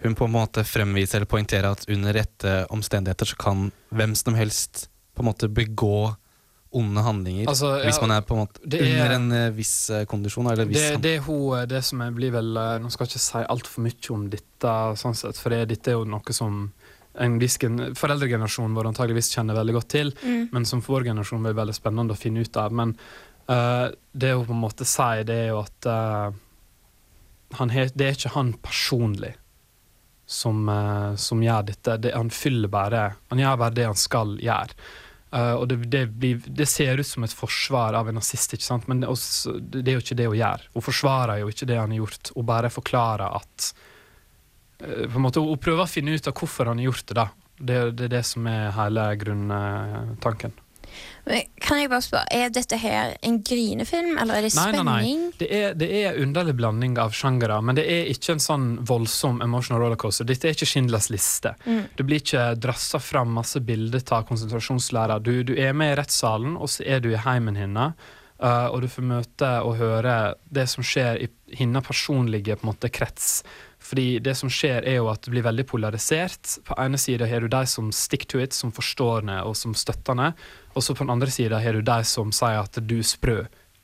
hun 0.04 0.16
på 0.16 0.26
en 0.26 0.36
måte 0.36 0.64
fremviser 0.68 1.22
eller 1.22 1.32
poengterer 1.32 1.72
at 1.72 1.86
under 1.90 2.14
rette 2.14 2.66
omstendigheter 2.70 3.26
så 3.26 3.36
kan 3.40 3.72
hvem 3.90 4.16
som 4.16 4.36
helst 4.36 4.90
på 5.14 5.22
en 5.24 5.30
måte 5.30 5.48
begå 5.50 6.16
onde 6.74 7.04
handlinger 7.06 7.46
Altså, 7.52 7.68
ja, 7.78 7.84
hvis 7.86 8.00
man 8.02 8.12
er 8.16 8.22
på 8.26 8.34
en 8.34 8.40
måte 8.48 8.64
er- 8.66 8.82
under 8.88 9.12
en 9.20 9.32
eh, 9.38 9.50
viss 9.54 9.90
eh, 9.94 10.06
kondisjon. 10.10 10.48
Eller 10.50 10.66
viss 10.66 10.80
Det, 10.82 11.02
det, 11.04 11.12
er 11.20 11.26
hun, 11.28 11.68
det 11.70 11.84
som 11.86 12.02
jeg 12.02 12.16
blir 12.18 12.32
vel 12.34 12.50
eh, 12.58 12.80
Nå 12.82 12.90
skal 12.90 13.06
jeg 13.06 13.12
ikke 13.14 13.26
si 13.28 13.44
altfor 13.54 13.84
mye 13.86 14.10
om 14.16 14.24
dette, 14.34 14.72
sånn 14.98 15.14
sett, 15.20 15.38
for 15.38 15.54
det, 15.54 15.68
dette 15.70 15.92
er 15.94 16.00
jo 16.00 16.08
noe 16.10 16.34
som 16.34 16.64
en 17.22 17.36
viss 17.38 17.60
gen- 17.62 17.94
foreldregenerasjonen 17.94 18.74
vår 18.74 18.88
antageligvis 18.90 19.30
kjenner 19.36 19.54
veldig 19.60 19.76
godt 19.78 19.90
til, 19.94 20.10
Mm. 20.26 20.48
men 20.52 20.66
som 20.66 20.82
for 20.82 20.96
vår 20.98 21.06
generasjon 21.12 21.44
blir 21.46 21.54
veldig 21.54 21.76
spennende 21.78 22.16
å 22.16 22.18
finne 22.18 22.42
ut 22.42 22.58
av. 22.58 22.74
Men 22.74 22.96
uh, 23.52 23.92
det 24.18 24.32
hun 24.34 24.48
på 24.50 24.56
en 24.56 24.64
måte 24.64 24.88
sier, 24.90 25.22
det 25.30 25.36
er 25.44 25.48
jo 25.54 25.60
at 25.62 25.86
uh, 25.86 26.34
han 27.60 27.70
he, 27.70 27.86
det 27.94 28.08
er 28.08 28.18
ikke 28.18 28.34
han 28.34 28.54
personlig 28.66 29.36
som, 30.34 30.68
eh, 30.70 31.16
som 31.16 31.42
gjør 31.44 31.70
dette. 31.70 31.98
Det, 32.02 32.14
han 32.16 32.34
fyller 32.34 32.72
bare 32.72 33.08
Han 33.30 33.42
gjør 33.42 33.58
bare 33.62 33.78
det 33.78 33.90
han 33.92 34.00
skal 34.00 34.38
gjøre. 34.42 34.78
Uh, 35.34 35.56
og 35.58 35.64
det, 35.66 35.80
det, 35.90 36.04
blir, 36.14 36.44
det 36.46 36.68
ser 36.70 37.00
ut 37.02 37.08
som 37.10 37.24
et 37.26 37.34
forsvar 37.34 37.96
av 37.98 38.10
en 38.10 38.20
nazist, 38.20 38.52
ikke 38.54 38.68
sant? 38.68 38.84
men 38.86 39.00
det, 39.02 39.08
også, 39.10 39.56
det 39.58 39.82
er 39.82 39.96
jo 39.98 40.04
ikke 40.04 40.18
det 40.20 40.28
hun 40.30 40.38
gjør. 40.38 40.66
Hun 40.76 40.86
forsvarer 40.86 41.40
jo 41.42 41.50
ikke 41.50 41.68
det 41.72 41.80
han 41.80 41.90
har 41.90 42.04
gjort, 42.04 42.30
hun 42.36 42.46
bare 42.46 42.70
forklarer 42.70 43.40
at 43.40 43.70
uh, 44.84 45.08
på 45.08 45.18
en 45.18 45.26
måte, 45.26 45.42
Hun 45.42 45.58
prøver 45.58 45.88
å 45.88 45.90
finne 45.90 46.14
ut 46.14 46.30
av 46.30 46.38
hvorfor 46.38 46.70
han 46.70 46.78
har 46.78 46.92
gjort 46.92 47.08
det. 47.10 47.18
da. 47.18 47.26
Det 47.58 47.80
er 47.80 48.14
det 48.14 48.22
som 48.30 48.46
er 48.52 48.76
hele 48.78 49.08
grunntanken. 49.24 50.54
Men 51.26 51.46
kan 51.64 51.80
jeg 51.80 51.90
bare 51.92 52.04
spørre, 52.04 52.28
Er 52.32 52.50
dette 52.54 52.78
her 52.78 53.14
en 53.24 53.40
grinefilm, 53.44 54.18
eller 54.18 54.40
er 54.40 54.48
det 54.48 54.54
Nei, 54.56 54.66
nei, 54.72 54.80
spenning? 54.80 55.22
nei. 55.28 55.38
Det 55.40 55.50
er, 55.50 55.78
det 55.80 55.90
er 55.92 56.10
en 56.12 56.28
underlig 56.28 56.56
blanding 56.60 56.98
av 57.00 57.16
sjangere, 57.16 57.62
men 57.64 57.80
det 57.80 57.86
er 57.90 58.10
ikke 58.12 58.36
en 58.36 58.44
sånn 58.44 58.68
voldsom 58.86 59.42
emotional 59.46 59.84
rollercoaster. 59.86 60.28
Dette 60.28 60.50
er 60.50 60.58
ikke 60.58 60.70
Schindlers 60.70 61.10
liste. 61.14 61.56
Mm. 61.66 61.86
Du 61.96 62.04
blir 62.04 62.24
ikke 62.24 62.50
drassa 62.60 63.00
fram 63.00 63.32
masse 63.38 63.62
bilder 63.64 64.04
av 64.12 64.28
konsentrasjonslærer. 64.30 65.24
Du, 65.24 65.34
du 65.48 65.56
er 65.56 65.74
med 65.74 65.94
i 65.94 66.02
rettssalen, 66.02 66.58
og 66.58 66.70
så 66.70 66.84
er 66.86 67.04
du 67.04 67.12
i 67.14 67.22
heimen 67.24 67.56
hennes. 67.60 67.96
Uh, 68.44 68.68
og 68.74 68.82
du 68.84 68.90
får 68.92 69.06
møte 69.08 69.50
og 69.64 69.78
høre 69.80 70.34
det 70.52 70.66
som 70.68 70.84
skjer 70.84 71.22
i 71.22 71.30
hennes 71.56 71.86
personlige 71.86 72.58
på 72.58 72.66
en 72.66 72.74
måte, 72.74 72.90
krets. 72.92 73.38
Fordi 73.84 74.20
det 74.24 74.36
som 74.40 74.52
skjer 74.52 74.86
er 74.88 75.02
jo 75.02 75.10
at 75.12 75.26
det 75.26 75.34
blir 75.34 75.44
veldig 75.44 75.66
polarisert. 75.68 76.56
På 76.64 76.78
ene 76.80 77.00
sida 77.02 77.28
har 77.28 77.44
du 77.44 77.50
de 77.52 77.66
som 77.68 77.92
stick 77.92 78.26
to 78.32 78.40
it, 78.40 78.56
som 78.56 78.72
forstår 78.72 79.26
det 79.28 79.42
og 79.44 79.58
som 79.60 79.76
støtter 79.76 80.16
det. 80.20 80.30
Og 80.74 80.86
så 80.86 80.96
på 80.96 81.04
den 81.04 81.12
andre 81.12 81.32
sida 81.32 81.60
har 81.60 81.76
du 81.76 81.84
de 81.84 82.00
som 82.08 82.32
sier 82.32 82.62
at 82.64 82.80
du 82.80 82.98
er 83.02 83.08
sprø. 83.08 83.42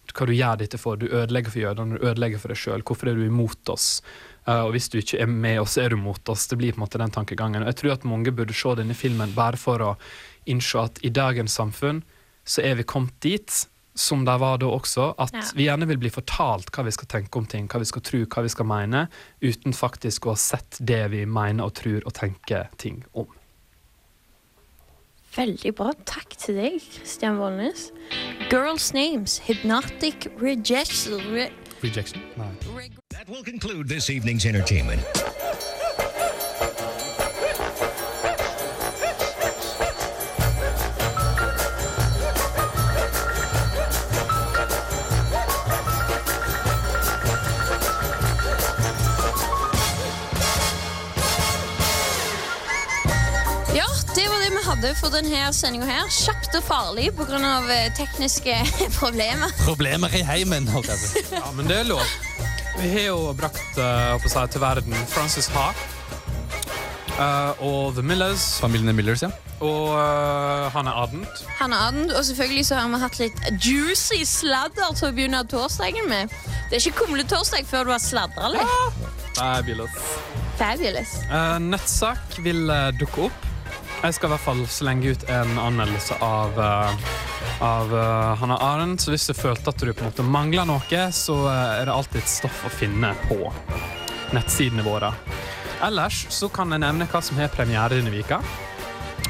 Hva 0.09 0.25
du 0.25 0.33
gjør 0.33 0.61
dette 0.63 0.79
for? 0.81 0.97
Du 0.97 1.09
ødelegger 1.11 1.53
for 1.53 1.61
jødene, 1.61 1.99
du 1.99 2.07
ødelegger 2.07 2.41
for 2.41 2.53
deg 2.53 2.61
sjøl. 2.61 2.85
Hvorfor 2.87 3.11
er 3.11 3.19
du 3.19 3.25
imot 3.27 3.69
oss? 3.69 3.89
Uh, 4.47 4.63
og 4.65 4.71
hvis 4.73 4.87
du 4.89 4.97
ikke 5.01 5.19
er 5.21 5.29
med 5.29 5.59
oss, 5.61 5.75
er 5.77 5.91
du 5.91 5.99
mot 5.99 6.31
oss. 6.31 6.47
Det 6.49 6.57
blir 6.57 6.73
på 6.73 6.79
en 6.79 6.85
måte 6.87 7.01
den 7.01 7.13
tankegangen. 7.13 7.61
Og 7.65 7.69
jeg 7.73 7.81
tror 7.81 7.97
at 7.97 8.07
mange 8.07 8.33
burde 8.33 8.55
se 8.55 8.73
denne 8.79 8.97
filmen 8.97 9.35
bare 9.35 9.59
for 9.59 9.83
å 9.83 9.91
innse 10.49 10.87
at 10.87 11.03
i 11.05 11.11
dagens 11.13 11.59
samfunn 11.59 12.01
så 12.47 12.63
er 12.65 12.79
vi 12.79 12.87
kommet 12.87 13.13
dit 13.21 13.67
som 13.99 14.23
de 14.25 14.35
var 14.39 14.57
da 14.61 14.69
også, 14.71 15.09
at 15.19 15.33
Ja. 15.35 15.41
vi 15.55 15.65
gjerne 15.67 15.87
vil 15.87 15.97
bli 15.99 16.09
fortalt 16.09 16.71
hva 16.71 16.85
vi 16.87 16.91
skal 16.95 17.07
tenke 17.11 17.37
om 17.37 17.45
ting, 17.45 17.67
hva 17.67 17.79
vi 17.79 17.85
skal 17.89 18.01
tro, 18.01 18.21
hva 18.25 18.43
vi 18.45 18.49
skal 18.49 18.65
mene, 18.65 19.07
uten 19.41 19.73
faktisk 19.75 20.25
å 20.25 20.33
ha 20.33 20.39
sett 20.39 20.79
det 20.79 21.01
vi 21.11 21.25
mener 21.25 21.65
og 21.67 21.73
tror 21.75 22.01
og 22.05 22.13
tenker 22.13 22.69
ting 22.77 23.03
om. 23.13 23.27
Veldig 25.35 25.75
bra. 25.77 25.91
Takk 26.09 26.29
til 26.41 26.55
deg, 26.57 26.79
Christian 26.81 27.37
Vollnes. 27.37 27.91
Girls 28.49 28.93
Names, 28.93 29.37
Hypnotic 29.45 30.27
Rejection 30.41 31.19
re 31.33 31.49
Rejection? 31.83 32.21
Nei. 32.35 32.89
That 33.11 33.29
will 33.29 33.43
conclude 33.43 33.87
this 33.87 34.09
evening's 34.09 34.45
entertainment. 34.45 35.01
Ja, 53.79 53.85
det 54.15 54.25
var 54.27 54.41
det 54.43 54.49
vi 54.51 54.61
hadde 54.65 54.89
for 54.99 55.13
denne 55.13 55.45
sendinga 55.55 55.85
her. 55.87 56.07
Kjapt 56.11 56.55
og 56.57 56.65
farlig 56.67 57.13
pga. 57.15 57.37
eh, 57.71 57.85
tekniske 57.95 58.57
problemer. 58.99 59.53
Problemer 59.63 60.11
i 60.19 60.23
heimen, 60.27 60.67
holdt 60.67 60.89
jeg 60.91 60.99
på 60.99 61.07
å 61.07 61.13
si. 61.13 61.23
Ja, 61.37 61.51
men 61.55 61.69
det 61.69 61.77
er 61.77 61.87
lov. 61.87 62.03
Vi 62.81 62.89
har 62.91 63.07
jo 63.07 63.31
brakt 63.39 63.79
uh, 63.79 64.27
seg 64.27 64.51
til 64.51 64.61
verden 64.63 64.95
Frances 65.07 65.47
Ha 65.55 65.69
uh, 67.19 67.63
og 67.63 67.95
The 67.95 68.03
Millers 68.03 68.59
Familien 68.59 68.95
Millers, 68.95 69.23
ja. 69.23 69.31
og 69.63 69.95
uh, 69.95 70.67
Hanne 70.75 70.91
Adent. 70.91 71.43
Hanne 71.61 71.79
Adent, 71.87 72.11
og 72.11 72.25
selvfølgelig 72.27 72.65
så 72.67 72.81
har 72.81 72.91
vi 72.91 73.01
hatt 73.03 73.19
litt 73.23 73.43
juicy 73.63 74.25
sladder 74.27 74.95
til 74.95 75.07
å 75.07 75.13
begynne 75.15 75.43
torsdagen 75.47 76.11
med. 76.11 76.35
Det 76.67 76.81
er 76.81 76.83
ikke 76.83 77.05
kumletorsdag 77.05 77.67
før 77.67 77.87
du 77.87 77.95
har 77.95 78.03
sladra 78.03 78.51
litt. 78.57 79.05
Fabulous. 79.39 79.99
Fabulous. 80.59 81.21
Uh, 81.31 81.55
nettsak 81.63 82.41
vil 82.43 82.67
uh, 82.67 82.89
dukke 82.99 83.29
opp. 83.29 83.48
Jeg 83.99 84.15
skal 84.15 84.29
i 84.29 84.31
hvert 84.31 84.43
fall 84.45 84.61
slenge 84.71 85.11
ut 85.11 85.23
en 85.27 85.57
anmeldelse 85.59 86.15
av, 86.23 86.55
uh, 86.55 87.09
av 87.65 87.89
uh, 87.91 88.37
Hanna 88.39 88.55
Arendt. 88.63 89.03
Så 89.03 89.11
hvis 89.11 89.27
du 89.27 89.33
følte 89.35 89.73
at 89.73 89.83
du 89.83 89.91
på 89.91 90.05
en 90.05 90.07
måte 90.07 90.23
mangler 90.23 90.67
noe, 90.69 91.01
så 91.11 91.35
uh, 91.43 91.81
er 91.81 91.89
det 91.89 91.95
alltid 91.97 92.21
et 92.21 92.31
stoff 92.31 92.61
å 92.63 92.71
finne 92.71 93.11
på 93.27 93.41
nettsidene 94.31 94.85
våre. 94.87 95.11
Ellers 95.83 96.21
så 96.31 96.47
kan 96.47 96.71
jeg 96.71 96.83
nevne 96.85 97.09
hva 97.11 97.21
som 97.23 97.39
har 97.41 97.51
premiere 97.51 97.99
denne 97.99 98.13
vika. 98.15 98.39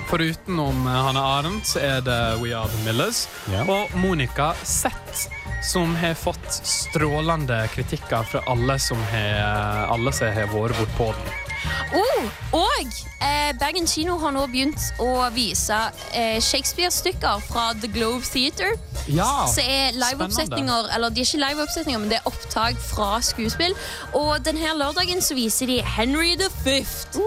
Foruten 0.09 0.61
om 0.61 0.85
Hanna 0.85 1.25
Arendt 1.39 1.69
så 1.69 1.81
er 1.81 2.05
det 2.05 2.21
We 2.43 2.53
Are 2.53 2.69
The 2.69 2.85
Millers 2.85 3.25
yeah. 3.49 3.65
og 3.69 3.93
Monica 3.97 4.51
Zett, 4.65 5.27
som 5.65 5.93
har 5.97 6.17
fått 6.17 6.49
strålende 6.61 7.61
kritikker 7.73 8.25
fra 8.25 8.45
alle 8.49 8.77
som 8.81 9.01
har, 9.11 9.85
alle 9.93 10.13
som 10.13 10.33
har 10.33 10.49
vært 10.53 10.77
bortpå 10.81 11.13
den. 11.17 11.48
Oh, 11.93 12.25
og 12.53 12.85
eh, 13.25 13.49
Bergen 13.59 13.87
kino 13.89 14.17
har 14.21 14.33
nå 14.35 14.45
begynt 14.51 14.79
å 15.01 15.25
vise 15.35 15.77
eh, 16.13 16.37
Shakespeare-stykker 16.43 17.41
fra 17.47 17.71
The 17.81 17.89
Globe 17.91 18.23
Theater. 18.25 18.75
Ja, 19.09 19.47
Så 19.49 19.63
er 19.65 19.95
liveoppsetninger 19.97 20.91
Eller 20.93 21.09
de 21.09 21.23
er 21.23 21.25
ikke 21.25 21.41
liveoppsetninger, 21.41 21.99
men 22.03 22.11
det 22.11 22.19
er 22.19 22.29
opptak 22.29 22.77
fra 22.83 23.17
skuespill. 23.25 23.73
Og 24.13 24.37
denne 24.45 24.75
lørdagen 24.77 25.23
så 25.25 25.37
viser 25.37 25.71
de 25.71 25.79
Henry 25.97 26.35
the 26.39 26.51
Fifth. 26.61 27.17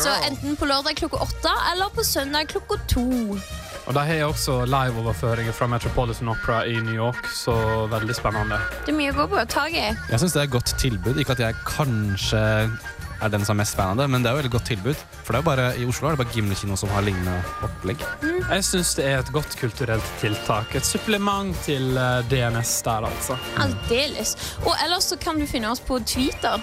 så 0.00 0.16
enten 0.26 0.56
på 0.56 0.66
lørdag 0.68 0.96
klokka 0.96 1.20
åtte 1.28 1.52
eller 1.72 1.92
på 1.94 2.04
søndag 2.04 2.48
klokka 2.52 2.80
to. 2.88 3.06
Og 3.86 3.94
de 3.94 4.02
har 4.02 4.24
også 4.26 4.64
liveoverføringer 4.66 5.54
fra 5.54 5.68
Metropolitan 5.70 6.28
Opera 6.32 6.64
i 6.66 6.74
New 6.74 6.94
York, 6.94 7.28
så 7.30 7.54
veldig 7.92 8.16
spennende. 8.18 8.58
Det 8.82 8.90
er 8.90 8.98
mye 8.98 9.12
å 9.14 9.18
gå 9.20 9.26
på. 9.30 9.44
Taget. 9.52 10.00
Jeg 10.10 10.18
syns 10.22 10.34
det 10.34 10.40
er 10.42 10.48
et 10.48 10.54
godt 10.56 10.72
tilbud. 10.80 11.20
Ikke 11.22 11.36
at 11.36 11.42
jeg 11.44 11.54
kanskje 11.68 12.40
er 13.22 13.32
den 13.32 13.44
som 13.46 13.56
er 13.56 13.62
mest 13.62 13.76
fan 13.78 13.94
av 13.94 14.02
det, 14.02 14.06
men 14.12 14.22
det 14.24 14.30
er 14.30 14.36
jo 14.36 14.40
et 14.40 14.44
veldig 14.44 14.54
godt 14.56 14.68
tilbud. 14.70 15.04
For 15.24 15.32
det 15.32 15.38
er 15.38 15.42
jo 15.42 15.48
bare, 15.48 15.66
i 15.80 15.86
Oslo 15.88 16.08
er 16.08 16.16
det 16.16 16.22
bare 16.22 16.34
Gimle 16.34 16.56
kino 16.58 16.76
som 16.78 16.92
har 16.94 17.04
lignende 17.06 17.36
opplegg. 17.66 18.04
Jeg 18.22 18.66
syns 18.68 18.94
det 18.98 19.06
er 19.08 19.20
et 19.22 19.32
godt 19.34 19.56
kulturelt 19.60 20.10
tiltak. 20.20 20.74
Et 20.78 20.86
supplement 20.86 21.54
til 21.66 21.96
eh, 21.96 22.22
DNS 22.30 22.72
der, 22.86 23.08
altså. 23.10 23.38
Aldeles. 23.62 24.36
Og 24.64 24.74
ellers 24.84 25.10
så 25.12 25.20
kan 25.20 25.40
du 25.40 25.46
finne 25.48 25.70
oss 25.72 25.80
på 25.80 25.98
Twitter. 26.06 26.60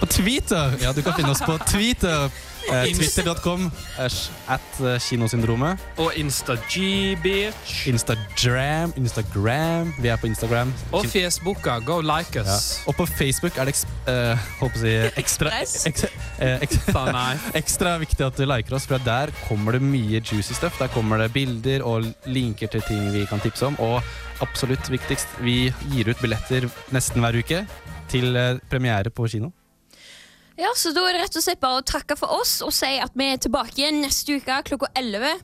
På 0.00 0.06
Twitter! 0.06 0.76
Ja, 0.82 0.92
du 0.92 1.02
kan 1.02 1.16
finne 1.18 1.34
oss 1.34 1.42
på 1.44 1.58
Twitter. 1.66 2.30
Eh, 2.66 2.94
Twitter.com 2.96 3.68
at 3.98 4.80
eh, 4.80 4.96
kinosyndromet. 5.00 5.78
Og 6.02 6.12
InstaGbeach. 6.18 7.86
Instagram, 7.86 8.92
Instagram. 8.96 9.92
Vi 10.02 10.08
er 10.10 10.16
på 10.16 10.26
Instagram. 10.26 10.72
Og 10.92 11.06
Facebooka. 11.06 11.78
Go 11.86 12.00
like 12.00 12.34
Ja. 12.38 12.42
us. 12.42 12.82
Og 12.86 12.96
på 12.96 13.06
Facebook 13.06 13.56
er 13.58 13.64
det 13.64 13.74
eks 13.74 13.84
eh, 14.08 14.38
si, 14.74 14.94
ekstra, 15.16 15.50
ekstra, 15.62 16.08
eh, 16.40 16.58
ekstra, 16.62 17.26
ekstra 17.60 17.98
viktig 18.02 18.26
at 18.26 18.36
du 18.36 18.46
liker 18.46 18.74
oss, 18.76 18.86
for 18.86 18.98
der 18.98 19.30
kommer 19.48 19.72
det 19.72 19.82
mye 19.82 20.20
juicy 20.20 20.52
stuff. 20.52 20.78
Der 20.78 20.88
kommer 20.88 21.18
det 21.22 21.32
bilder 21.32 21.84
og 21.86 22.06
linker 22.26 22.66
til 22.66 22.82
ting 22.88 23.12
vi 23.12 23.26
kan 23.26 23.40
tipse 23.40 23.66
om. 23.66 23.76
Og 23.78 24.02
absolutt 24.40 24.90
viktigst, 24.90 25.38
vi 25.40 25.72
gir 25.92 26.10
ut 26.10 26.18
billetter 26.20 26.66
nesten 26.92 27.22
hver 27.22 27.38
uke 27.38 27.62
til 28.10 28.34
premiere 28.70 29.10
på 29.10 29.28
kino. 29.30 29.50
Ja, 30.56 30.70
så 30.76 30.92
da 30.96 31.02
er 31.04 31.16
det 31.16 31.26
rett 31.26 31.36
og 31.36 31.44
slett 31.44 31.60
bare 31.60 31.82
å 31.82 31.84
takke 31.84 32.16
for 32.16 32.32
oss 32.40 32.58
og 32.64 32.72
si 32.72 32.94
at 33.02 33.12
vi 33.18 33.28
er 33.34 33.40
tilbake 33.42 33.76
igjen 33.76 34.00
neste 34.00 34.38
uke 34.38 34.62
klokka 34.70 34.88
11. 34.96 35.42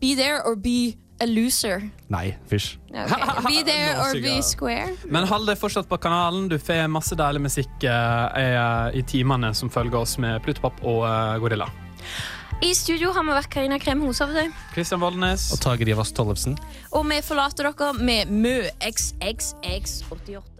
Be 0.00 0.14
there 0.16 0.40
or 0.48 0.56
be 0.56 0.96
a 1.20 1.26
loser. 1.28 1.84
Nei, 2.12 2.36
fysj. 2.48 2.76
Okay. 2.90 3.44
Be 3.46 3.62
there 3.70 3.96
or 4.00 4.16
be 4.20 4.38
square. 4.44 4.94
Men 5.08 5.28
hold 5.28 5.48
deg 5.48 5.60
fortsatt 5.60 5.88
på 5.88 5.98
kanalen. 6.00 6.48
Du 6.52 6.56
får 6.60 6.88
masse 6.92 7.16
deilig 7.16 7.44
musikk 7.48 7.88
uh, 7.88 8.88
i 8.96 9.04
timene 9.08 9.52
som 9.56 9.72
følger 9.72 10.00
oss 10.00 10.16
med 10.22 10.40
Plutopop 10.44 10.80
og 10.84 11.04
uh, 11.04 11.36
Gorilla. 11.42 11.68
I 12.64 12.72
studio 12.72 13.10
har 13.12 13.24
vi 13.26 13.36
vært 13.36 13.52
Karina 13.52 13.76
Krem 13.80 14.00
Hoshovde. 14.06 14.46
Kristian 14.72 15.02
Voldnes. 15.02 15.50
Og 15.52 15.60
Tage 15.60 15.84
Rivas 15.84 16.14
Tollefsen. 16.16 16.56
Og 16.96 17.04
vi 17.10 17.20
forlater 17.24 17.68
dere 17.68 17.92
med 18.00 18.32
Mø 18.32 18.56
XXX88. 18.80 20.56